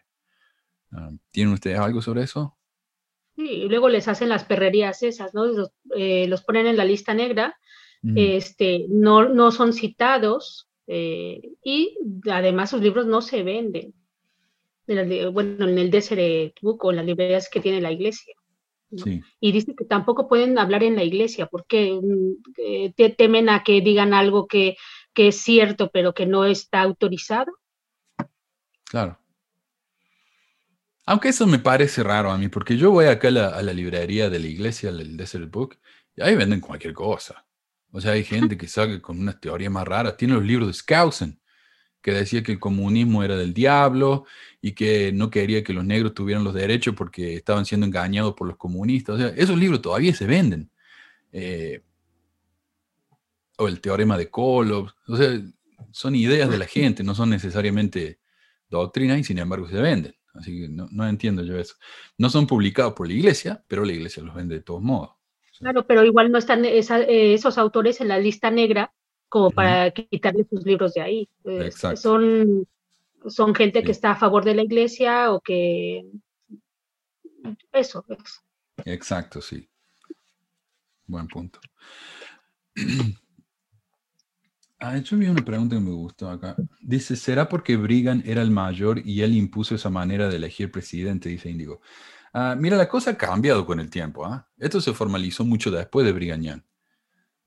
[0.93, 2.57] Ah, ¿Tienen ustedes algo sobre eso?
[3.35, 5.45] Sí, y luego les hacen las perrerías esas, ¿no?
[5.45, 7.57] Los, eh, los ponen en la lista negra,
[8.15, 11.97] este, no, no son citados eh, y
[12.31, 13.93] además sus libros no se venden.
[14.87, 18.33] bueno, en el Deseret Book o en las librerías que tiene la iglesia.
[19.39, 23.81] Y dice que tampoco pueden hablar en la iglesia porque mm, eh, temen a que
[23.81, 24.75] digan algo que,
[25.13, 27.51] que es cierto pero que no está autorizado.
[28.85, 29.17] Claro.
[31.05, 34.39] Aunque eso me parece raro a mí, porque yo voy acá a la, librería de
[34.39, 35.77] la iglesia, el Desert Book,
[36.15, 37.45] y ahí venden cualquier cosa.
[37.91, 40.15] O sea, hay gente que sabe con unas teorías más raras.
[40.15, 41.40] Tiene los libros de Skousen,
[42.01, 44.25] que decía que el comunismo era del diablo
[44.61, 48.47] y que no quería que los negros tuvieran los derechos porque estaban siendo engañados por
[48.47, 49.15] los comunistas.
[49.15, 50.69] O sea, esos libros todavía se venden.
[51.31, 51.83] Eh,
[53.57, 54.89] o el teorema de Kolob.
[55.07, 55.39] O sea,
[55.91, 58.19] son ideas de la gente, no son necesariamente
[58.69, 60.15] doctrinas y sin embargo se venden.
[60.33, 61.75] Así que no, entiendo yo eso.
[62.17, 65.11] No son publicados por la iglesia, pero la iglesia los vende de todos modos.
[65.59, 68.93] Claro, pero igual no están eh, esos autores en la lista negra
[69.31, 71.29] como para quitarle sus libros de ahí.
[71.95, 72.67] son,
[73.25, 76.05] son gente que está a favor de la iglesia o que...
[77.71, 78.03] Eso.
[78.09, 78.43] es.
[78.83, 79.69] Exacto, sí.
[81.07, 81.59] Buen punto.
[84.83, 86.55] Ah, yo vi una pregunta que me gustó acá.
[86.81, 91.29] Dice, ¿será porque Brigham era el mayor y él impuso esa manera de elegir presidente?
[91.29, 91.81] Dice Índigo.
[92.33, 94.25] Ah, mira, la cosa ha cambiado con el tiempo.
[94.25, 94.49] ¿ah?
[94.57, 96.61] Esto se formalizó mucho después de Brigham Young.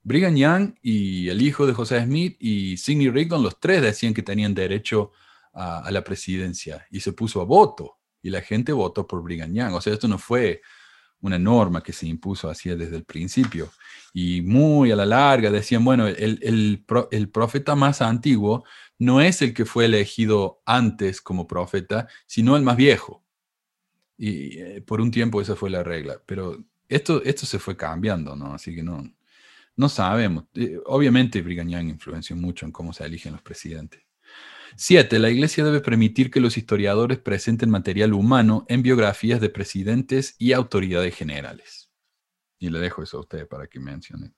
[0.05, 4.21] Brigham Young y el hijo de José Smith y Sidney Rigdon, los tres decían que
[4.21, 5.11] tenían derecho
[5.51, 9.73] a, la presidencia y se puso a voto y la gente votó por Brigham Young.
[9.73, 10.61] O sea, esto no fue
[11.21, 13.71] una norma que se impuso así desde el principio.
[14.13, 16.39] Y muy a la larga decían, bueno, el,
[17.11, 18.63] el, profeta más antiguo
[18.99, 23.23] no es el que fue elegido antes como profeta, sino el más viejo.
[24.19, 26.21] Y eh, por un tiempo esa fue la regla.
[26.27, 28.53] Pero esto, esto se fue cambiando, ¿no?
[28.53, 29.03] Así que no,
[29.75, 30.45] no sabemos.
[30.53, 34.01] Eh, obviamente Brigham influenció mucho en cómo se eligen los presidentes.
[34.77, 40.35] Siete, la Iglesia debe permitir que los historiadores presenten material humano en biografías de presidentes
[40.37, 41.89] y autoridades generales.
[42.59, 44.35] Y le dejo eso a ustedes para que mencionen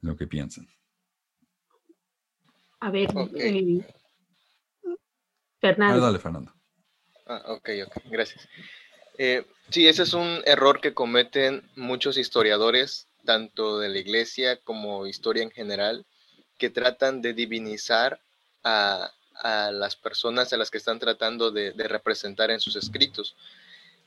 [0.00, 0.68] lo que piensan.
[2.80, 3.80] A ver, eh,
[5.60, 6.00] Fernando.
[6.00, 6.52] dale, Fernando.
[7.26, 8.46] Ah, ok, ok, gracias.
[9.18, 15.06] Eh, sí, ese es un error que cometen muchos historiadores, tanto de la iglesia como
[15.06, 16.06] historia en general,
[16.56, 18.18] que tratan de divinizar
[18.64, 19.12] a,
[19.70, 23.36] las personas a las que están tratando de, representar en sus escritos.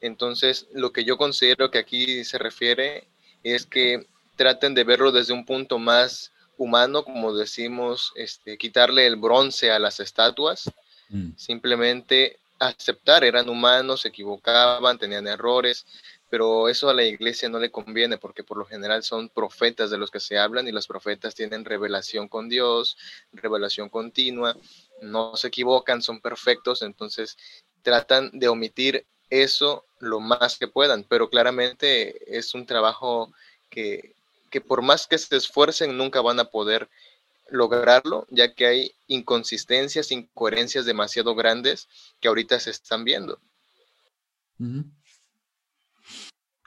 [0.01, 3.07] Entonces, lo que yo considero que aquí se refiere
[3.43, 9.17] es que traten de verlo desde un punto más humano, como decimos, este, quitarle el
[9.17, 10.71] bronce a las estatuas,
[11.09, 11.31] mm.
[11.37, 15.85] simplemente aceptar, eran humanos, se equivocaban, tenían errores,
[16.29, 19.97] pero eso a la iglesia no le conviene porque por lo general son profetas de
[19.97, 22.97] los que se hablan y los profetas tienen revelación con Dios,
[23.33, 24.55] revelación continua,
[25.01, 27.37] no se equivocan, son perfectos, entonces
[27.81, 33.33] tratan de omitir eso lo más que puedan, pero claramente es un trabajo
[33.69, 34.13] que,
[34.49, 36.89] que por más que se esfuercen nunca van a poder
[37.49, 41.87] lograrlo, ya que hay inconsistencias, incoherencias demasiado grandes
[42.19, 43.39] que ahorita se están viendo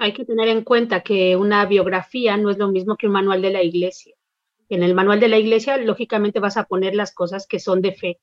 [0.03, 3.41] hay que tener en cuenta que una biografía no es lo mismo que un manual
[3.41, 4.17] de la iglesia.
[4.69, 7.93] En el manual de la iglesia, lógicamente, vas a poner las cosas que son de
[7.93, 8.21] fe.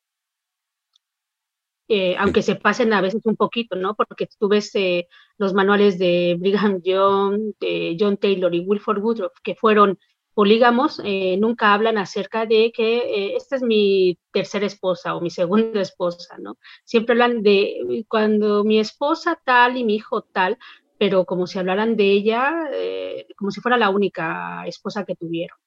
[1.87, 3.95] Eh, aunque se pasen a veces un poquito, ¿no?
[3.95, 5.07] Porque tú ves eh,
[5.37, 9.97] los manuales de Brigham Young, de John Taylor y Wilford Woodruff, que fueron
[10.33, 15.81] polígamos, eh, nunca hablan acerca de que esta es mi tercera esposa o mi segunda
[15.81, 16.57] esposa, ¿no?
[16.83, 20.57] Siempre hablan de cuando mi esposa tal y mi hijo tal,
[20.99, 25.57] pero como si hablaran de ella eh, como si fuera la única esposa que tuvieron.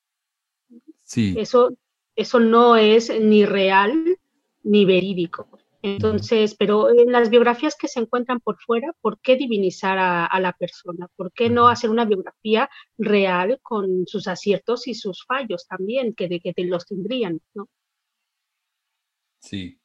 [1.02, 1.34] Sí.
[1.38, 1.70] Eso,
[2.14, 4.18] eso no es ni real
[4.62, 5.48] ni verídico.
[5.80, 10.52] Entonces, pero en las biografías que se encuentran por fuera, ¿por qué divinizar a, la
[10.52, 11.08] persona?
[11.16, 16.28] ¿Por qué no hacer una biografía real con sus aciertos y sus fallos también, que,
[16.28, 17.68] de, que te los tendrían, ¿no?
[19.40, 19.80] Sí,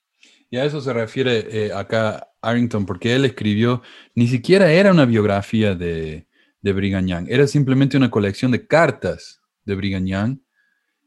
[0.49, 3.81] y a eso se refiere eh, acá Arrington, porque él escribió,
[4.15, 6.27] ni siquiera era una biografía de,
[6.61, 10.39] de Brigham Young, era simplemente una colección de cartas de Brigham.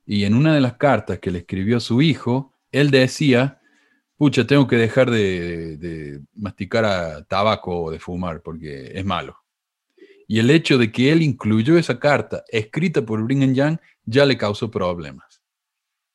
[0.04, 3.60] Y en una de las cartas que le escribió a su hijo, él decía,
[4.16, 9.36] pucha, tengo que dejar de, de masticar tabaco o de fumar porque es malo.
[10.28, 14.36] Y el hecho de que él incluyó esa carta escrita por Brigham Young ya le
[14.36, 15.39] causó problemas.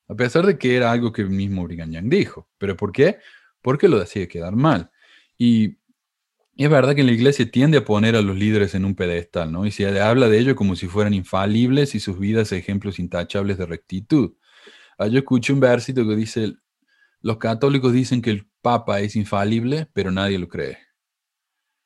[0.07, 2.49] A pesar de que era algo que el mismo Brigham Young dijo.
[2.57, 3.17] ¿Pero por qué?
[3.61, 4.91] Porque lo hacía quedar mal.
[5.37, 5.77] Y
[6.57, 9.65] es verdad que la iglesia tiende a poner a los líderes en un pedestal, ¿no?
[9.65, 13.65] Y se habla de ellos como si fueran infalibles y sus vidas ejemplos intachables de
[13.65, 14.33] rectitud.
[14.97, 16.53] Ah, yo escuché un versito que dice,
[17.21, 20.77] los católicos dicen que el Papa es infalible, pero nadie lo cree.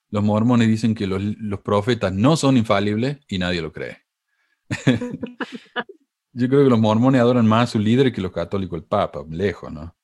[0.10, 1.22] Los mormones dicen que los,
[1.64, 4.04] profetas no son infalibles y nadie lo cree.
[6.34, 9.24] Yo creo que los mormones adoran más a su líder que los católicos, el Papa,
[9.30, 9.96] lejos, ¿no?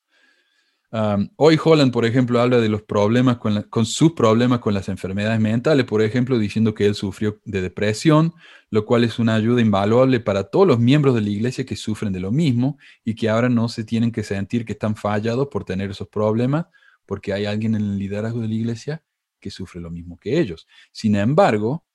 [1.35, 5.39] hoy Holland, por ejemplo, habla de los problemas con, con, sus problemas con las enfermedades
[5.39, 8.33] mentales, por ejemplo, diciendo que él sufrió de depresión,
[8.69, 12.13] lo cual es una ayuda invaluable para todos los miembros de la iglesia que sufren
[12.13, 15.65] de lo mismo y que ahora no se tienen que sentir que están fallados por
[15.65, 16.67] tener esos problemas,
[17.05, 19.03] porque hay alguien en el liderazgo de la iglesia
[19.39, 20.65] que sufre lo mismo que ellos.
[20.91, 21.85] Sin embargo,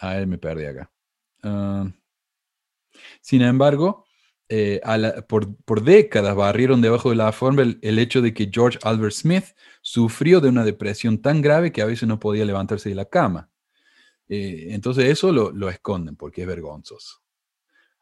[0.00, 0.90] a él me perdí acá.
[1.42, 1.88] Ah,
[3.20, 4.06] sin embargo,
[4.48, 4.80] eh,
[5.28, 9.44] por, décadas barrieron debajo de la forma el, hecho de que George Albert Smith
[9.82, 13.50] sufrió de una depresión tan grave que a veces no podía levantarse de la cama.
[14.28, 17.22] Eh, entonces eso lo, esconden porque es vergonzoso.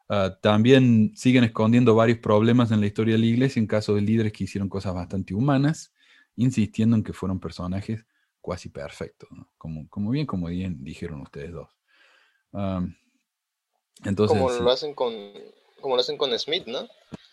[0.07, 4.01] Ah, también siguen escondiendo varios problemas en la historia de la iglesia en caso de
[4.01, 5.93] líderes que hicieron cosas bastante humanas,
[6.35, 8.05] insistiendo en que fueron personajes
[8.39, 9.27] cuasi perfecto,
[9.57, 11.69] como, bien, como dijeron ustedes dos.
[14.03, 15.31] Entonces, como lo hacen con
[15.85, 16.89] como lo hacen con Smith, ¿no?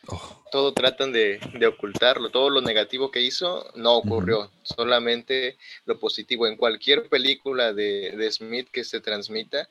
[0.09, 0.43] Oh.
[0.51, 5.57] Todo tratan de, ocultarlo, todo lo negativo que hizo no ocurrió, solamente
[5.87, 6.47] lo positivo.
[6.47, 9.69] En cualquier película de, Smith que se transmita,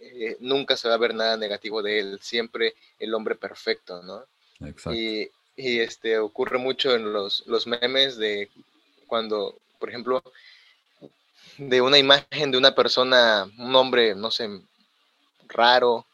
[0.00, 4.24] eh, nunca se va a ver nada negativo de él, siempre el hombre perfecto, ¿no?
[4.66, 4.94] Exacto.
[4.94, 8.50] Y, y este, ocurre mucho en los, los memes de
[9.06, 10.24] cuando, por ejemplo,
[11.58, 14.48] de una imagen de una persona, un hombre, no sé,
[15.46, 16.04] raro,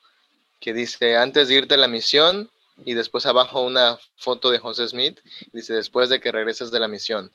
[0.61, 2.51] que dice, antes de irte a la misión,
[2.85, 5.21] y después abajo una foto de José Smith,
[5.53, 7.33] dice, después de que regreses de la misión.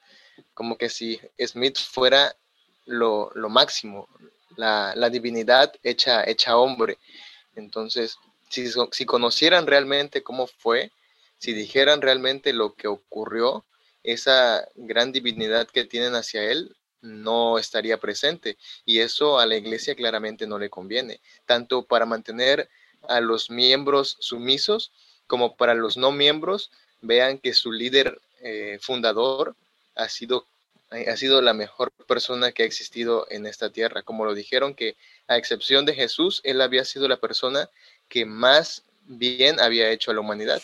[0.53, 2.35] Como que si Smith fuera
[2.85, 4.07] lo, máximo,
[4.55, 6.97] la, divinidad hecha, hecha hombre.
[7.55, 8.17] Entonces,
[8.49, 10.91] si, si conocieran realmente cómo fue,
[11.37, 13.65] si dijeran realmente lo que ocurrió,
[14.03, 19.95] esa gran divinidad que tienen hacia él, no estaría presente y eso a la iglesia
[19.95, 22.67] claramente no le conviene, tanto para mantener
[23.09, 24.91] a los miembros sumisos
[25.27, 29.55] como para los no miembros vean que su líder eh, fundador
[29.95, 30.47] ha sido,
[30.89, 34.03] ha sido la mejor persona que ha existido en esta tierra.
[34.03, 34.95] Como lo dijeron que
[35.27, 37.69] a excepción de Jesús, él había sido la persona
[38.07, 40.61] que más bien había hecho a la humanidad.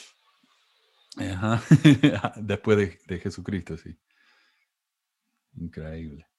[2.38, 3.96] Después de, de Jesucristo, sí.
[5.58, 6.31] Increíble.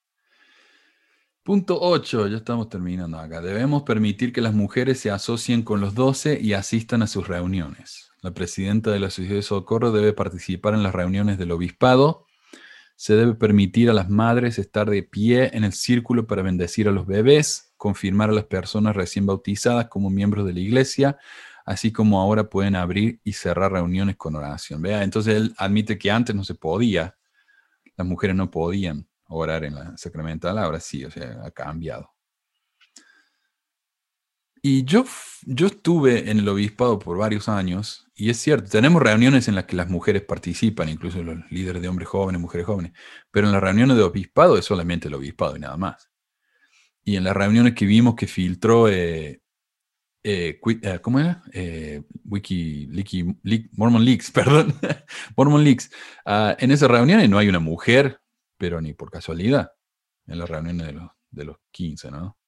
[1.44, 3.40] Punto 8, ya estamos terminando acá.
[3.40, 8.12] Debemos permitir que las mujeres se asocien con los 12 y asistan a sus reuniones.
[8.20, 12.26] La presidenta de la Sociedad de Socorro debe participar en las reuniones del obispado.
[12.94, 16.92] Se debe permitir a las madres estar de pie en el círculo para bendecir a
[16.92, 21.18] los bebés, confirmar a las personas recién bautizadas como miembros de la iglesia,
[21.66, 24.80] así como ahora pueden abrir y cerrar reuniones con oración.
[24.80, 27.16] Vea, entonces él admite que antes no se podía,
[27.96, 32.10] las mujeres no podían orar en la sacramental, ahora sí, o sea, ha cambiado.
[34.64, 35.04] Y yo,
[35.44, 39.64] yo estuve en el obispado por varios años, y es cierto, tenemos reuniones en las
[39.64, 42.92] que las mujeres participan, incluso los líderes de hombres jóvenes, mujeres jóvenes,
[43.32, 46.08] pero en las reuniones de obispado es solamente el obispado y nada más.
[47.02, 49.42] Y en las reuniones que vimos que filtró, eh,
[50.22, 51.42] eh, eh, ¿cómo era?
[52.24, 52.88] Wiki,
[53.72, 54.74] Mormon Leaks, perdón,
[55.36, 55.90] Mormon Leaks.
[56.24, 58.21] Ah, en esas reuniones no hay una mujer
[58.62, 59.72] pero ni por casualidad
[60.24, 62.38] en las reuniones de los, de los 15, ¿no?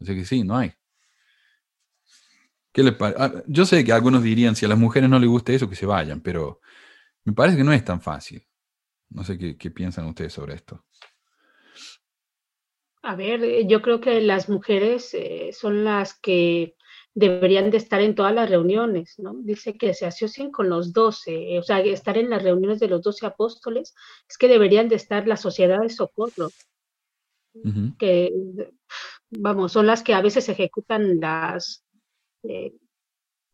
[0.00, 0.72] Así que sí, no hay.
[2.72, 5.52] ¿Qué le ah, Yo sé que algunos dirían, si a las mujeres no les gusta
[5.52, 6.60] eso, que se vayan, pero
[7.22, 8.44] me parece que no es tan fácil.
[9.10, 10.84] No sé qué, qué piensan ustedes sobre esto.
[13.02, 16.74] A ver, eh, yo creo que las mujeres eh, son las que
[17.14, 19.34] deberían de estar en todas las reuniones, ¿no?
[19.42, 23.02] Dice que se asocien con los doce, o sea, estar en las reuniones de los
[23.02, 23.94] doce apóstoles,
[24.28, 26.50] es que deberían de estar la sociedad de socorro,
[27.98, 28.32] que,
[29.30, 31.84] vamos, son las que a veces ejecutan las,
[32.44, 32.72] eh,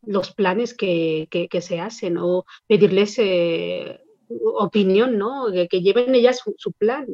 [0.03, 1.27] los planes que,
[1.61, 3.99] se hacen, o pedirles eh,
[4.29, 5.47] opinión, ¿no?
[5.69, 7.07] Que, lleven ellas su, plan.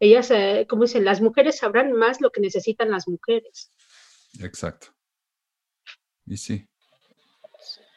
[0.00, 3.72] Ellas, eh, como dicen, las mujeres sabrán más lo que necesitan las mujeres.
[4.40, 4.95] Exacto.
[6.26, 6.66] Y sí.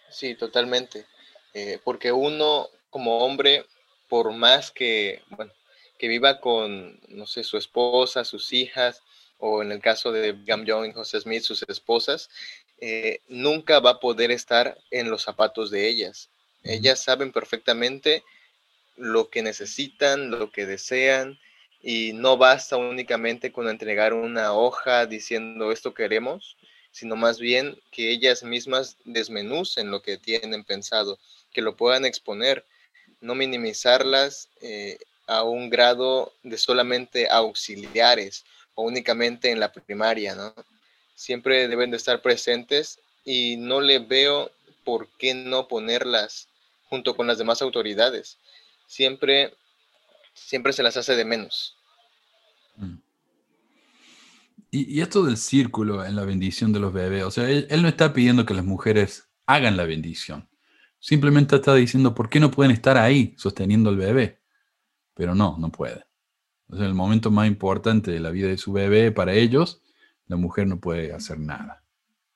[0.09, 1.05] Sí, totalmente.
[1.53, 3.65] Eh, porque uno como hombre,
[4.07, 5.51] por más que, bueno,
[5.97, 9.01] que viva con, no sé, su esposa, sus hijas,
[9.37, 12.29] o en el caso de Gam Young y José Smith, sus esposas,
[12.79, 16.29] eh, nunca va a poder estar en los zapatos de ellas.
[16.63, 18.23] Ellas saben perfectamente
[18.97, 21.39] lo que necesitan, lo que desean,
[21.81, 26.57] y no basta únicamente con entregar una hoja diciendo esto queremos,
[26.91, 31.19] sino más bien que ellas mismas desmenucen lo que tienen pensado,
[31.51, 32.65] que lo puedan exponer,
[33.21, 40.53] no minimizarlas eh, a un grado de solamente auxiliares o únicamente en la primaria, ¿no?
[41.15, 44.51] Siempre deben de estar presentes y no le veo
[44.83, 46.47] por qué no ponerlas
[46.89, 48.37] junto con las demás autoridades.
[48.87, 49.53] Siempre,
[50.33, 51.75] siempre se las hace de menos.
[52.77, 52.95] Mm.
[54.71, 58.13] Y, esto del círculo en la bendición de los bebés, o sea, él, no está
[58.13, 60.47] pidiendo que las mujeres hagan la bendición.
[60.99, 64.39] Simplemente está diciendo, ¿por qué no pueden estar ahí sosteniendo al bebé?
[65.15, 66.03] Pero no, no pueden.
[66.67, 69.81] O sea, el momento más importante de la vida de su bebé para ellos,
[70.27, 71.83] la mujer no puede hacer nada.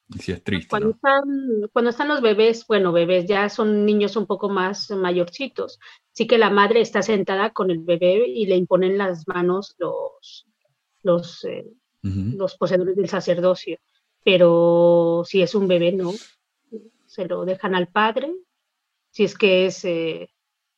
[0.10, 0.70] Y si es triste.
[0.70, 1.24] Cuando, están,
[1.72, 5.80] cuando están los bebés, bueno, bebés ya son niños un poco más mayorcitos.
[6.12, 10.48] Sí que la madre está sentada con el bebé y le imponen las manos los,
[11.04, 11.66] los, eh,
[12.04, 13.78] los poseedores del sacerdocio.
[14.24, 16.14] Pero si es un bebé, no.
[17.06, 18.34] Se lo dejan al padre,
[19.12, 20.30] si es que es eh,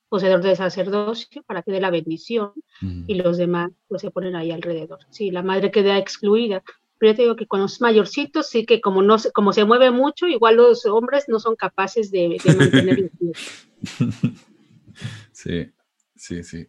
[0.09, 2.51] poseedor del sacerdocio, para que dé la bendición,
[2.81, 4.99] y los demás pues se ponen ahí alrededor.
[5.09, 6.63] Si la madre queda excluida.
[6.97, 9.91] Pero yo te digo que con los mayorcitos, sí que como, no, como se mueve
[9.91, 13.09] mucho, igual los hombres no son capaces de, de mantenerlo.
[15.33, 15.71] sí,
[16.15, 16.67] sí, sí.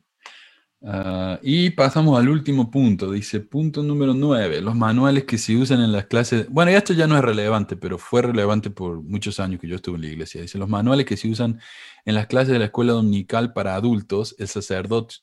[0.88, 5.80] Ah, y pasamos al último punto, dice punto número 9, los manuales que se usan
[5.80, 9.60] en las clases, bueno, esto ya no es relevante, pero fue relevante por muchos años
[9.60, 11.58] que yo estuve en la iglesia, dice los manuales que se usan
[12.04, 14.48] en las clases de la escuela dominical para adultos, el,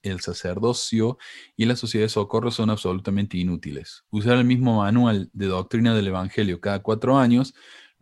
[0.02, 1.18] el sacerdocio
[1.56, 4.04] y la sociedad de socorro son absolutamente inútiles.
[4.10, 7.54] Usar el mismo manual de doctrina del Evangelio cada cuatro años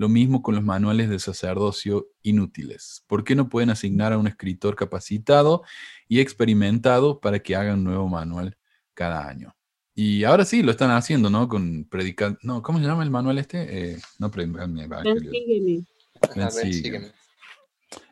[0.02, 3.04] lo mismo con los manuales de sacerdocio inútiles.
[3.06, 5.62] ¿Por qué no pueden asignar a un escritor capacitado
[6.08, 8.58] y experimentado para que haga un nuevo manual
[8.96, 9.56] cada año?
[9.94, 11.48] Y ahora sí, lo están haciendo, ¿no?
[11.48, 13.92] Con predicar, no, ¿cómo se llama el manual este?
[13.92, 15.32] Eh, no predicar mi evangelio.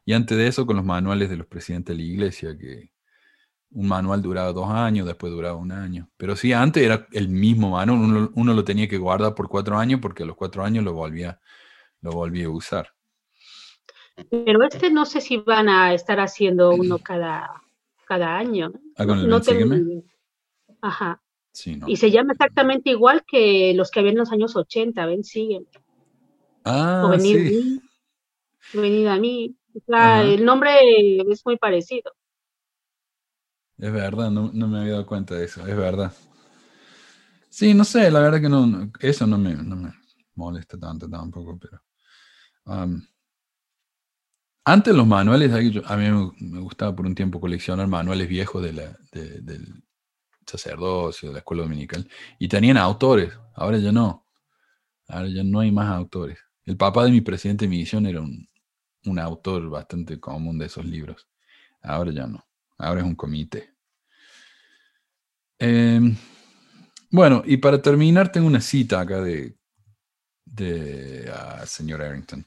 [0.06, 2.92] Y antes de eso, con los manuales de los presidentes de la iglesia, que
[3.72, 6.08] un manual duraba dos años, después duraba un año.
[6.18, 9.80] Pero sí, antes era el mismo manual, uno, uno lo tenía que guardar por cuatro
[9.80, 11.40] años porque a los cuatro años lo volvía
[12.02, 12.90] lo volví a usar.
[14.30, 17.62] Pero este no sé si van a estar haciendo uno cada,
[18.06, 18.74] cada año.
[18.98, 19.42] Ah, con el no
[20.82, 21.22] Ajá.
[21.88, 25.68] Y se llama exactamente igual que los que había en los años 80, ven, siguen.
[26.64, 27.82] Ah, o venir sí.
[28.74, 29.56] a mí, a mí.
[30.34, 30.72] el nombre
[31.30, 32.14] es muy parecido.
[33.78, 36.14] Es verdad, no, no, me había dado cuenta de eso, es verdad.
[37.50, 39.94] Sí, no sé, la verdad que no, eso no me, no me
[40.36, 41.82] molesta tanto tampoco, pero
[44.66, 45.52] antes los manuales,
[45.86, 49.84] a mí me gustaba por un tiempo coleccionar manuales viejos del
[50.46, 52.08] sacerdocio, de la escuela dominical,
[52.38, 54.26] y tenían autores, ahora ya no,
[55.08, 56.38] ahora ya no hay más autores.
[56.66, 58.48] El papá de mi presidente de misión era un,
[59.20, 61.28] autor bastante común de esos libros,
[61.82, 62.46] ahora ya no,
[62.78, 63.74] ahora es un comité.
[65.58, 66.16] Em,
[67.12, 69.59] bueno, y para terminar tengo una cita acá de
[70.52, 72.46] de uh, señor Arrington.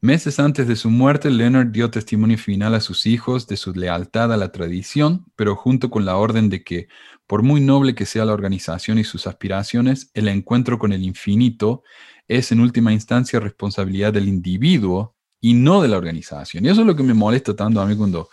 [0.00, 4.32] Meses antes de su muerte, Leonard dio testimonio final a sus hijos de su lealtad
[4.32, 6.88] a la tradición, pero junto con la orden de que,
[7.26, 11.82] por muy noble que sea la organización y sus aspiraciones, el encuentro con el infinito
[12.28, 16.64] es en última instancia responsabilidad del individuo y no de la organización.
[16.64, 18.28] Y eso es lo que me molesta tanto a mí cuando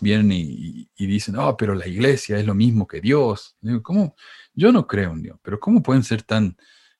[0.00, 3.56] vienen y, dicen, oh, pero la iglesia es lo mismo que Dios.
[3.82, 4.14] ¿cómo?
[4.54, 6.56] Yo no creo en Dios, pero ¿cómo pueden ser tan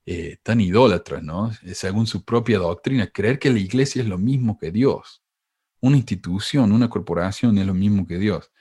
[0.07, 1.53] eh, tan idólatras, ¿no?
[1.75, 5.23] Según su propia doctrina, creer que la iglesia es lo mismo que Dios.
[5.81, 8.53] Una institución, una corporación es lo mismo que Dios.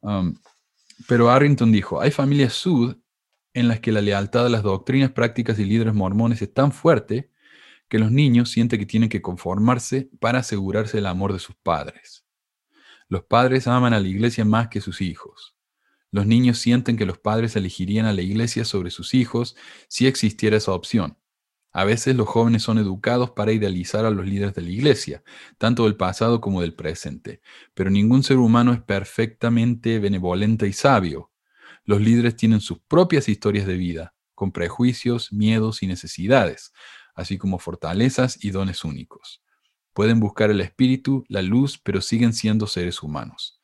[0.00, 0.34] Um,
[1.06, 2.96] pero Arrington dijo, hay familias sud
[3.52, 7.30] en las que la lealtad a las doctrinas, prácticas y líderes mormones es tan fuerte
[7.88, 12.24] que los niños sienten que tienen que conformarse para asegurarse el amor de sus padres.
[13.08, 15.56] Los padres aman a la iglesia más que sus hijos.
[16.12, 19.56] Los niños sienten que los padres elegirían a la iglesia sobre sus hijos
[19.88, 21.16] si existiera esa opción.
[21.72, 25.22] A veces los jóvenes son educados para idealizar a los líderes de la iglesia,
[25.56, 27.40] tanto del pasado como del presente,
[27.74, 31.30] pero ningún ser humano es perfectamente benevolente y sabio.
[31.84, 36.72] Los líderes tienen sus propias historias de vida, con prejuicios, miedos y necesidades,
[37.14, 39.42] así como fortalezas y dones únicos.
[39.92, 43.59] Pueden buscar el espíritu, la luz, pero siguen siendo seres humanos.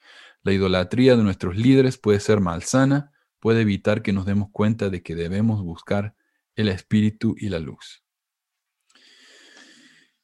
[0.46, 5.02] La idolatría de nuestros líderes puede ser malsana, puede evitar que nos demos cuenta de
[5.02, 6.14] que debemos buscar
[6.54, 8.04] el espíritu y la luz.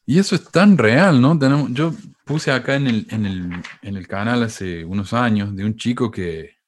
[0.07, 1.37] Y eso es tan real, ¿no?
[1.37, 1.93] Tenemos, yo
[2.25, 6.13] puse acá en el, en, el, en el, canal hace unos años de un chico
[6.13, 6.59] que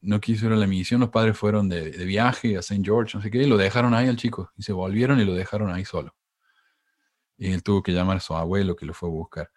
[0.00, 2.80] no quiso ir a la misión, los padres fueron de, de viaje a St.
[2.82, 5.34] George, no sé qué, y lo dejaron ahí al chico, y se volvieron y lo
[5.34, 6.16] dejaron ahí solo.
[7.36, 9.50] Y él tuvo que llamar a su abuelo que lo fue a buscar.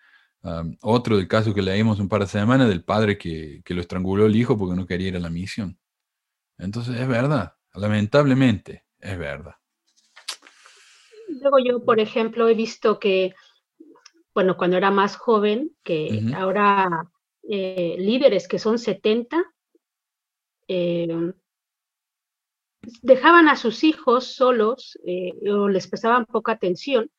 [0.81, 4.25] Otro del caso que leímos un par de semanas del padre que, que lo estranguló
[4.25, 5.77] el hijo porque no quería ir a la misión.
[6.57, 9.55] Entonces es verdad, lamentablemente es verdad.
[11.27, 13.35] Luego yo, por ejemplo, he visto que,
[14.33, 17.09] bueno, cuando era más joven, que ahora
[17.43, 19.43] eh, líderes que son 70,
[20.67, 21.33] eh,
[23.01, 27.09] dejaban a sus hijos solos eh, o les prestaban poca atención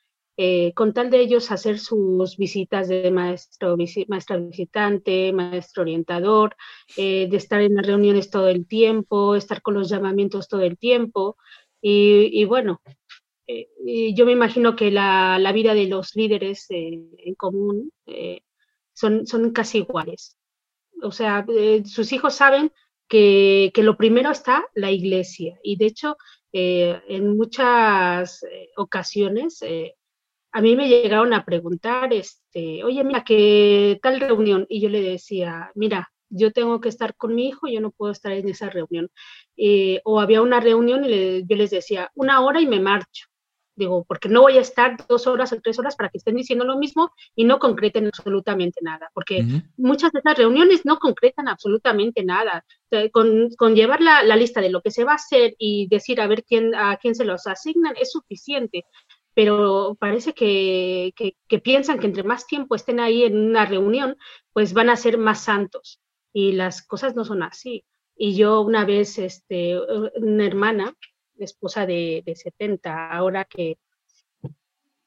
[0.75, 3.77] con tal de ellos hacer sus visitas de maestro,
[4.07, 6.55] maestra visitante, maestro orientador,
[6.97, 11.37] de estar en las reuniones todo el tiempo, estar con los llamamientos todo el tiempo.
[11.83, 12.81] y bueno,
[13.49, 18.43] eh, yo me imagino que la, la, vida de los líderes eh, en común eh,
[18.93, 20.37] son, son casi iguales.
[21.03, 21.47] O sea,
[21.87, 22.73] sus hijos saben
[23.09, 26.17] que, que, lo primero está la iglesia y de hecho
[26.53, 28.45] en muchas
[28.77, 29.63] ocasiones
[30.53, 34.67] a mí me llegaron a preguntar, este, oye, mira, ¿qué tal reunión?
[34.69, 38.13] Y yo le decía, mira, yo tengo que estar con mi hijo, yo no puedo
[38.13, 39.11] estar en esa reunión.
[40.05, 43.27] o había una reunión y yo les decía, una hora y me marcho
[43.79, 46.65] digo, porque no voy a estar dos horas o tres horas para que estén diciendo
[46.65, 49.45] lo mismo y no concreten absolutamente nada, porque
[49.77, 52.65] muchas de esas reuniones no concretan absolutamente nada.
[53.13, 56.21] con, con, llevar la, la, lista de lo que se va a hacer y decir
[56.21, 58.85] a ver quién, a quién se los asignan es suficiente,
[59.39, 64.17] pero parece que, que, piensan que entre más tiempo estén ahí en una reunión,
[64.53, 66.01] pues van a ser más santos
[66.33, 67.85] y las cosas no son así.
[68.17, 69.79] Y yo una vez, este,
[70.17, 70.93] una hermana,
[71.39, 73.79] esposa de, de 70, ahora que,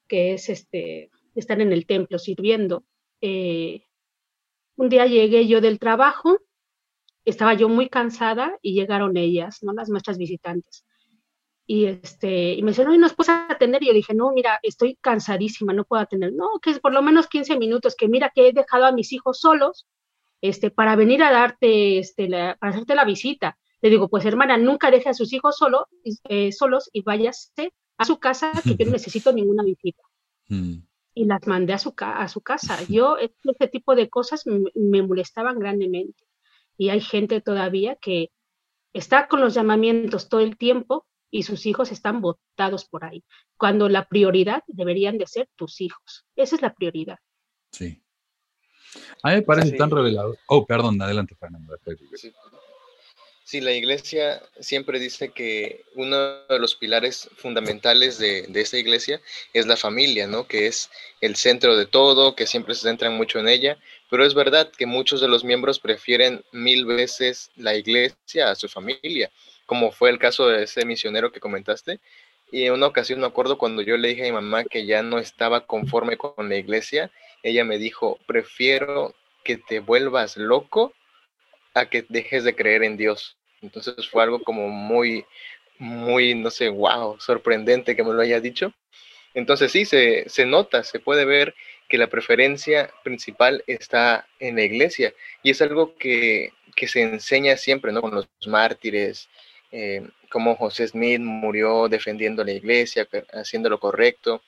[0.08, 2.86] es este, estar en el templo sirviendo.
[3.20, 3.84] Eh,
[4.76, 6.38] un día llegué yo del trabajo,
[7.26, 9.74] estaba yo muy cansada y llegaron ellas, ¿no?
[9.74, 10.86] Las maestras visitantes.
[11.66, 13.82] Y, este, y me dijeron, no, ¿nos puedes atender?
[13.82, 16.32] Y yo dije, no, mira, estoy cansadísima, no puedo atender.
[16.32, 19.12] No, que es por lo menos 15 minutos, que mira que he dejado a mis
[19.12, 19.86] hijos solos
[20.40, 23.58] este, para venir a darte, este, la, para hacerte la visita.
[23.80, 25.88] Le digo, pues hermana, nunca deje a sus hijos solo,
[26.28, 30.02] eh, solos y váyase a su casa, que yo no necesito ninguna visita.
[30.48, 30.78] Mm.
[31.14, 32.78] Y las mandé a su, a su casa.
[32.88, 36.24] Yo, este tipo de cosas me, molestaban grandemente.
[36.76, 38.30] Y hay gente todavía que
[38.92, 43.24] está con los llamamientos todo el tiempo y sus hijos están botados por ahí,
[43.56, 46.24] cuando la prioridad deberían de ser tus hijos.
[46.36, 47.18] Esa es la prioridad.
[47.72, 48.00] Sí.
[49.22, 50.38] A mí me parece tan revelador.
[50.46, 51.74] Oh, perdón, adelante, Fernando.
[52.14, 52.32] Sí.
[53.44, 56.16] Sí, la iglesia siempre dice que uno
[56.46, 59.20] de los pilares fundamentales de, de, esta iglesia
[59.52, 60.46] es la familia, ¿no?
[60.46, 63.78] Que es el centro de todo, que siempre se centran mucho en ella,
[64.10, 68.68] pero es verdad que muchos de los miembros prefieren mil veces la iglesia a su
[68.68, 69.30] familia,
[69.72, 71.98] como fue el caso de ese misionero que comentaste.
[72.50, 75.02] Y en una ocasión me acuerdo cuando yo le dije a mi mamá que ya
[75.02, 77.10] no estaba conforme con la iglesia,
[77.42, 80.92] ella me dijo, prefiero que te vuelvas loco
[81.72, 83.38] a que dejes de creer en Dios.
[83.62, 85.24] Entonces fue algo como muy,
[85.78, 88.74] muy, no sé, wow, sorprendente que me lo haya dicho.
[89.32, 91.54] Entonces sí, se, se nota, se puede ver
[91.88, 97.56] que la preferencia principal está en la iglesia y es algo que, que se enseña
[97.56, 98.02] siempre, ¿no?
[98.02, 99.30] Con los mártires,
[99.72, 104.42] eh, como José Smith murió defendiendo la iglesia, haciendo lo correcto.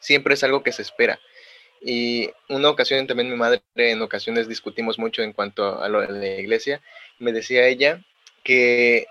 [0.00, 1.20] Siempre es algo que se espera.
[1.80, 6.12] Y una ocasión también mi madre, en ocasiones discutimos mucho en cuanto a lo de
[6.12, 6.82] la iglesia,
[7.18, 8.04] me decía ella
[8.44, 9.06] que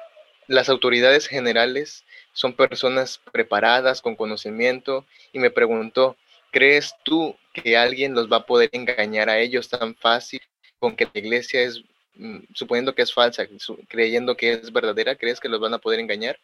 [0.47, 2.03] las autoridades generales
[2.33, 6.15] son personas preparadas, con conocimiento, y me preguntó,
[6.51, 10.41] ¿crees tú que alguien los va a poder engañar a ellos tan fácil
[10.79, 11.83] con que la iglesia es,
[12.53, 13.47] suponiendo que es falsa,
[13.87, 16.39] creyendo que es verdadera, crees que los van a poder engañar?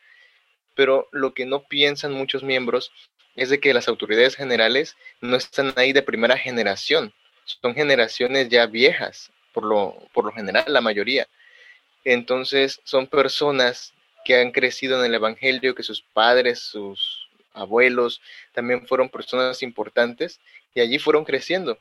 [0.75, 2.91] Pero lo que no piensan muchos miembros
[3.35, 7.13] es de que las autoridades generales no están ahí de primera generación,
[7.61, 11.27] son generaciones ya viejas, por lo, por lo general, la mayoría.
[12.03, 13.93] Entonces son personas
[14.23, 18.21] que han crecido en el Evangelio, que sus padres, sus abuelos
[18.53, 20.39] también fueron personas importantes
[20.73, 21.77] y allí fueron creciendo.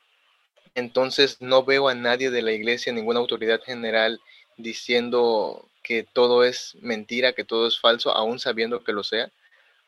[0.74, 4.20] Entonces no veo a nadie de la iglesia, ninguna autoridad general
[4.56, 9.30] diciendo que todo es mentira, que todo es falso, aún sabiendo que lo sea.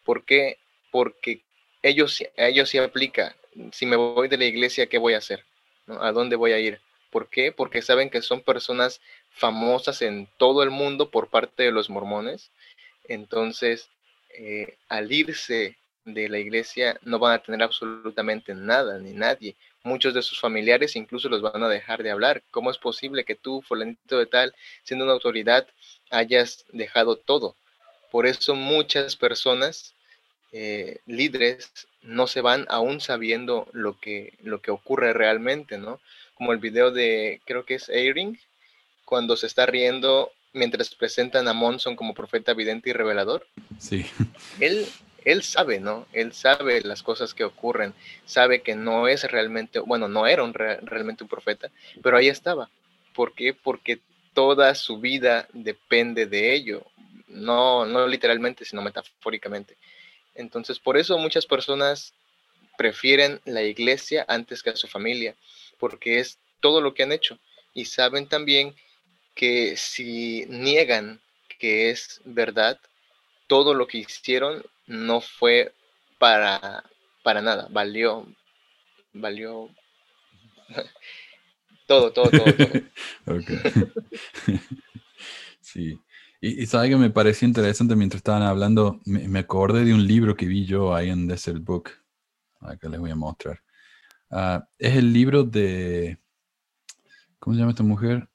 [0.04, 0.58] ¿Por qué?
[0.90, 1.42] Porque
[1.82, 3.34] ellos, a ellos se aplica
[3.72, 5.44] si me voy de la iglesia, ¿qué voy a hacer?
[5.88, 6.80] ¿A dónde voy a ir?
[7.10, 7.52] ¿Por qué?
[7.52, 9.00] Porque saben que son personas
[9.30, 12.50] famosas en todo el mundo por parte de los mormones.
[13.04, 13.88] Entonces,
[14.38, 19.56] eh, al irse de la iglesia no van a tener absolutamente nada ni nadie.
[19.86, 22.42] Muchos de sus familiares incluso los van a dejar de hablar.
[22.50, 24.52] ¿Cómo es posible que tú, fulanito de tal,
[24.82, 25.64] siendo una autoridad,
[26.10, 27.54] hayas dejado todo?
[28.10, 29.94] Por eso muchas personas,
[30.50, 36.00] eh, líderes, no se van aún sabiendo lo que, lo que ocurre realmente, ¿no?
[36.34, 38.40] Como el video de, creo que es Airing,
[39.04, 43.46] cuando se está riendo mientras presentan a Monson como profeta vidente y revelador.
[43.78, 44.04] Sí.
[44.58, 44.84] Él,
[45.26, 46.06] él sabe, ¿no?
[46.12, 47.94] Él sabe las cosas que ocurren,
[48.24, 51.68] sabe que no es realmente, bueno, no era un realmente un profeta,
[52.00, 52.70] pero ahí estaba.
[53.12, 53.52] ¿Por qué?
[53.52, 53.98] Porque
[54.34, 56.86] toda su vida depende de ello,
[57.26, 59.76] no, no literalmente, sino metafóricamente.
[60.36, 62.14] Entonces, por eso muchas personas
[62.78, 65.34] prefieren la iglesia antes que a su familia,
[65.80, 67.36] porque es todo lo que han hecho.
[67.74, 68.76] Y saben también
[69.34, 71.20] que si niegan
[71.58, 72.78] que es verdad,
[73.48, 75.74] todo lo que hicieron no fue
[76.18, 76.84] para,
[77.22, 78.26] para nada, valió,
[79.12, 79.68] valió
[81.86, 82.44] todo, todo, todo.
[83.24, 83.40] todo.
[85.60, 85.98] sí.
[86.40, 90.36] Y, y sabe que me pareció interesante mientras estaban hablando, me, acordé de un libro
[90.36, 91.90] que vi yo ahí en Desert Book.
[92.60, 93.62] Acá les voy a mostrar.
[94.30, 96.18] Ah, es el libro de,
[97.38, 98.28] ¿cómo se llama esta mujer?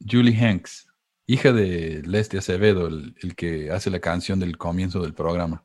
[0.00, 0.87] Julie Hanks
[1.28, 5.64] hija de Leslie Acevedo, el, que hace la canción del comienzo del programa.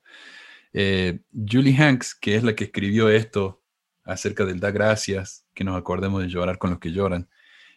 [0.73, 3.64] Eh, Julie Hanks, que es la que escribió esto
[4.03, 7.30] acerca del da gracias, que nos acordemos de llorar con los que lloran,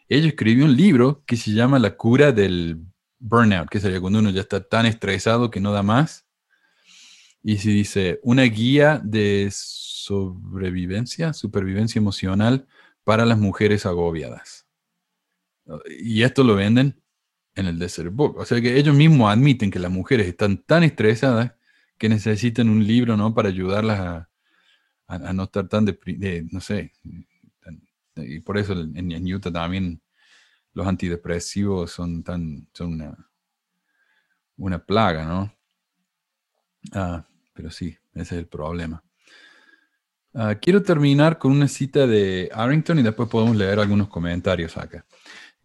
[0.08, 2.80] ella escribió un libro que se llama La cura del
[3.20, 6.26] burnout, que sería cuando uno ya está tan estresado que no da más.
[7.40, 12.66] Y se dice, una guía de sobrevivencia, supervivencia emocional
[13.04, 14.66] para las mujeres agobiadas.
[16.00, 17.00] Y esto lo venden
[17.56, 18.36] en el Desert Book.
[18.36, 21.52] O sea que ellos mismos admiten que las mujeres están tan estresadas
[21.98, 23.34] que necesitan un libro, ¿no?
[23.34, 24.28] Para ayudarlas
[25.08, 26.92] a, no estar tan, de, no sé,
[28.16, 30.00] y por eso en, Utah también
[30.72, 33.28] los antidepresivos son tan, son una,
[34.56, 35.54] una plaga, ¿no?
[36.92, 39.02] Ah, pero sí, ese es el problema.
[40.34, 45.06] Ah, quiero terminar con una cita de Arrington y después podemos leer algunos comentarios acá.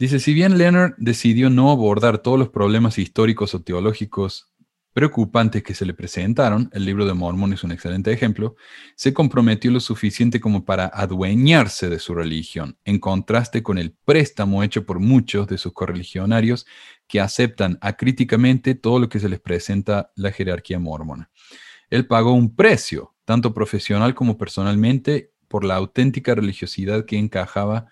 [0.01, 4.51] Dice, si bien Leonard decidió no abordar todos los problemas históricos o teológicos
[4.93, 8.55] preocupantes que se le presentaron, el libro de Mormón es un excelente ejemplo,
[8.95, 14.63] se comprometió lo suficiente como para adueñarse de su religión, en contraste con el préstamo
[14.63, 16.65] hecho por muchos de sus correligionarios
[17.07, 21.29] que aceptan acríticamente todo lo que se les presenta la jerarquía mormona.
[21.91, 27.89] Él pagó un precio, tanto profesional como personalmente, por la auténtica religiosidad que encajaba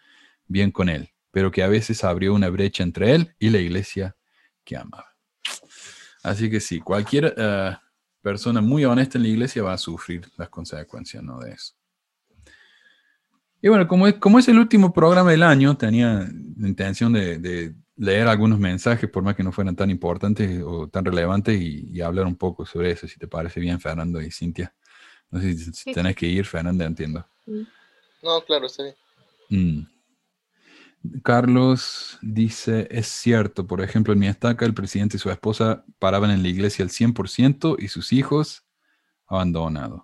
[0.47, 4.15] bien con él pero que a veces abrió una brecha entre él y la iglesia
[4.63, 5.15] que amaba.
[6.23, 7.75] Así que sí, cualquier eh,
[8.21, 11.39] persona muy honesta en la iglesia va a sufrir las consecuencias ¿no?
[11.39, 11.73] de eso.
[13.61, 16.27] Y bueno, como es, como es el último programa del año, tenía
[16.57, 21.03] la intención de, leer algunos mensajes, por más que no fueran tan importantes o tan
[21.03, 24.73] relevantes, y, hablar un poco sobre eso, si te parece bien, Fernando y Cintia.
[25.29, 27.27] No sé si, tenés que ir, Fernando, entiendo.
[28.23, 28.95] No, claro, está bien.
[29.49, 29.98] Mm.
[31.23, 36.31] Carlos dice, es cierto, por ejemplo, en mi estaca el presidente y su esposa paraban
[36.31, 38.65] en la iglesia al 100% y sus hijos
[39.27, 40.01] abandonados.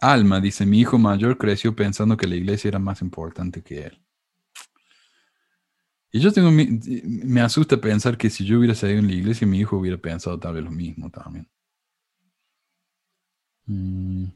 [0.00, 4.04] Alma dice, mi hijo mayor creció pensando que la iglesia era más importante que él.
[6.12, 9.58] Y yo tengo, me asusta pensar que si yo hubiera salido en la iglesia, mi
[9.58, 11.48] hijo hubiera pensado tal vez lo mismo también.
[13.66, 14.26] Mm.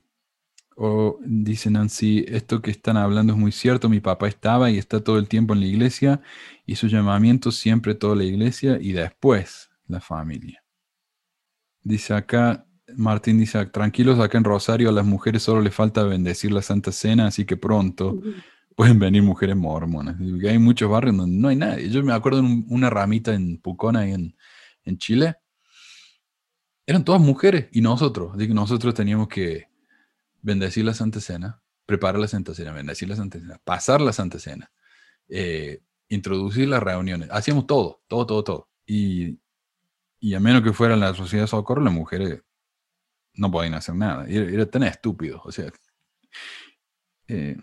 [0.81, 5.03] O dice Nancy, esto que están hablando es muy cierto, mi papá estaba y está
[5.03, 6.21] todo el tiempo en la iglesia
[6.67, 10.63] y su llamamiento siempre toda la iglesia y después la familia.
[11.83, 12.65] Dice acá,
[12.95, 16.93] Martín dice, tranquilos, acá en Rosario a las mujeres solo les falta bendecir la Santa
[16.93, 18.21] Cena, así que pronto
[18.77, 20.15] pueden venir mujeres mormonas.
[20.49, 21.91] Hay muchos barrios donde no hay nadie.
[21.91, 24.37] Yo me acuerdo de una ramita en Pucona en,
[24.85, 25.35] en Chile.
[26.87, 29.67] Eran todas mujeres y nosotros, así que nosotros teníamos que
[30.43, 34.39] bendecir la Santa Cena, preparar la Santa Cena, bendecir la Santa Cena, pasar la Santa
[34.39, 34.71] Cena,
[35.29, 37.29] eh, introducir las reuniones.
[37.31, 38.69] Hacíamos todo, todo, todo, todo.
[38.87, 39.39] Y,
[40.35, 42.43] a menos que fuera la sociedad de socorro, las mujeres
[43.35, 44.27] no podían hacer nada.
[44.29, 45.41] Era, tan estúpido.
[45.45, 45.73] O sea,
[47.29, 47.57] eh,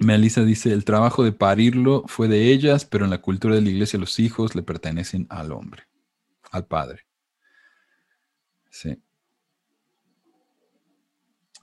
[0.00, 3.70] Melissa dice, el trabajo de parirlo fue de ellas, pero en la cultura de la
[3.70, 5.84] iglesia los hijos le pertenecen al hombre,
[6.50, 7.06] al padre.
[8.70, 9.02] Sí.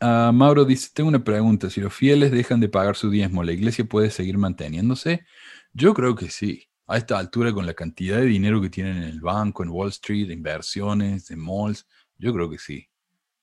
[0.06, 3.54] Ah, Mauro dice, tengo una pregunta, si los fieles dejan de pagar su diezmo, ¿la
[3.54, 5.26] iglesia puede seguir manteniéndose?
[5.72, 6.68] Yo creo que sí.
[6.88, 9.88] A esta altura, con la cantidad de dinero que tienen en el banco, en Wall
[9.92, 12.90] Street, inversiones, de malls, yo creo que sí.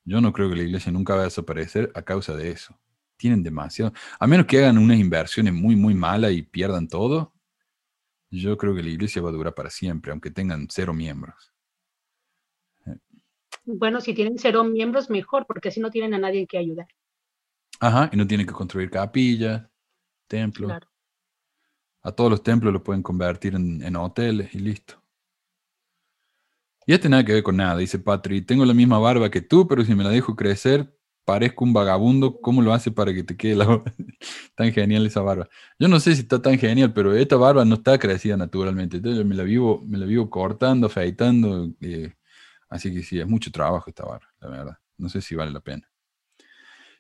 [0.04, 2.78] Yo no creo que la iglesia nunca va a desaparecer a causa de eso.
[3.16, 3.94] Tienen demasiado.
[4.18, 7.32] A menos que hagan unas inversiones muy, muy malas y pierdan todo,
[8.30, 11.54] yo creo que la iglesia va a durar para siempre, aunque tengan cero miembros.
[13.64, 16.88] Bueno, si tienen cero miembros, mejor, porque así no tienen a nadie que ayudar.
[17.80, 19.68] Ajá, y no tienen que construir capillas,
[20.28, 20.68] templos.
[20.68, 20.88] Claro.
[22.02, 25.02] A todos los templos los pueden convertir en, en hoteles y listo.
[26.86, 28.42] Y este nada que ver con nada, dice Patri.
[28.42, 30.92] Tengo la misma barba que tú, pero si me la dejo crecer,
[31.24, 32.40] parezco un vagabundo.
[32.40, 33.82] ¿Cómo lo hace para que te quede la
[34.56, 35.48] tan genial esa barba?
[35.78, 38.96] Yo no sé si está tan genial, pero esta barba no está crecida naturalmente.
[38.96, 41.70] Entonces me la vivo, me la vivo cortando, afeitando.
[41.80, 42.12] eh,
[42.70, 44.78] así que sí, es mucho trabajo esta barba, la verdad.
[44.97, 45.86] No sé si vale la pena.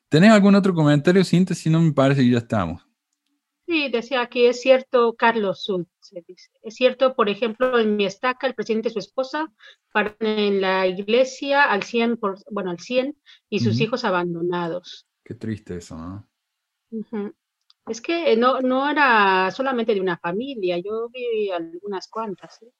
[0.08, 1.54] ¿Tenés algún otro comentario, Cinta?
[1.54, 2.82] Si no, me parece que ya estamos.
[3.66, 6.50] Sí, decía que es cierto, Carlos Schultz, se dice.
[6.62, 9.52] Es cierto, por ejemplo, en mi estaca, el presidente y su esposa
[9.92, 13.16] paran en la iglesia al 100, por, bueno, al 100
[13.48, 15.06] y sus hijos abandonados.
[15.22, 16.28] Qué triste eso, ¿no?
[17.86, 22.60] Es que no, no era solamente de una familia, yo vi algunas cuantas.
[22.62, 22.72] ¿eh?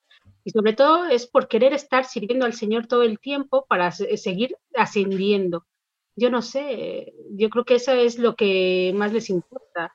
[0.53, 4.57] Sobre todo es por querer estar sirviendo al Señor todo el tiempo para se- seguir
[4.75, 5.67] ascendiendo.
[6.17, 9.95] Yo no sé, yo creo que eso es lo que más les importa.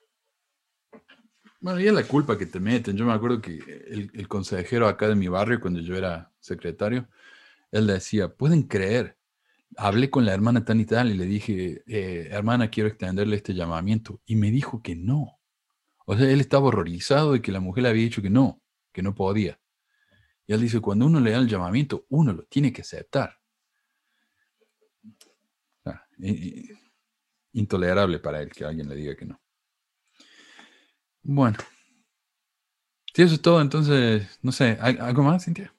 [1.60, 2.95] Bueno, y es la culpa que te meten.
[2.95, 3.53] Yo me acuerdo que
[3.88, 7.07] el, el consejero acá de mi barrio, cuando yo era secretario,
[7.72, 9.18] él decía, ¿pueden creer?
[9.77, 13.53] Hablé con la hermana tan y tal y le dije, "Eh, hermana, quiero extenderle este
[13.53, 14.22] llamamiento.
[14.26, 15.40] Y me dijo que no.
[16.06, 18.61] O sea, él estaba horrorizado de que la mujer le había dicho que no,
[18.94, 19.60] que no podía.
[20.47, 23.39] Y él dice, cuando uno le da el llamamiento, uno lo tiene que aceptar.
[25.85, 26.03] Ah,
[27.53, 29.39] intolerable para él que alguien le diga que no.
[31.23, 31.57] Bueno.
[33.13, 35.73] Si eso es todo, entonces, no sé, ¿hay- ¿algo más, Cintia?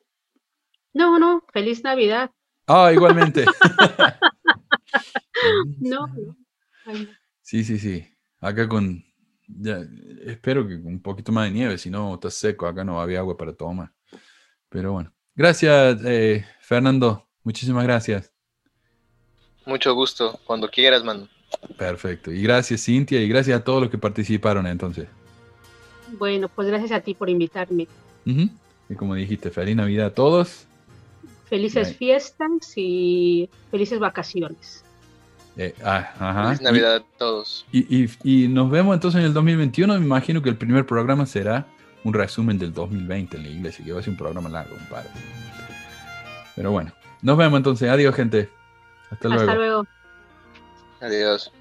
[0.95, 2.31] No, no, feliz Navidad.
[2.67, 3.47] Ah, igualmente.
[5.81, 6.37] No, no.
[7.43, 8.05] Sí, sí, sí.
[8.41, 9.05] Acá con,
[9.47, 9.81] ya,
[10.25, 13.21] espero que con un poquito más de nieve, si no está seco, acá no había
[13.21, 13.93] agua para tomar.
[14.77, 15.11] Pero bueno.
[15.35, 17.27] Gracias, eh, Fernando.
[17.45, 18.31] Muchísimas gracias.
[19.65, 21.29] Mucho gusto, cuando quieras, mano.
[21.79, 22.31] Perfecto.
[22.31, 25.09] Y gracias, Cintia, y gracias a todos los que participaron entonces.
[26.19, 27.89] Bueno, pues gracias a ti por invitarme.
[28.27, 30.67] Y como dijiste, feliz Navidad a todos.
[31.49, 34.85] Felices fiestas y felices vacaciones.
[35.57, 36.45] Eh, ah, ajá.
[36.49, 37.65] Feliz Y- Navidad a todos.
[37.73, 39.99] Y, y- y nos vemos entonces en el 2021.
[39.99, 41.67] Me imagino que el primer programa será
[42.07, 45.11] un resumen del 2020 en la iglesia, que va a ser un programa largo, compadre.
[46.55, 47.91] Pero bueno, nos vemos entonces.
[47.91, 48.49] Adiós, gente.
[49.11, 49.43] Hasta luego.
[49.43, 49.87] Hasta luego.
[51.01, 51.53] Adiós.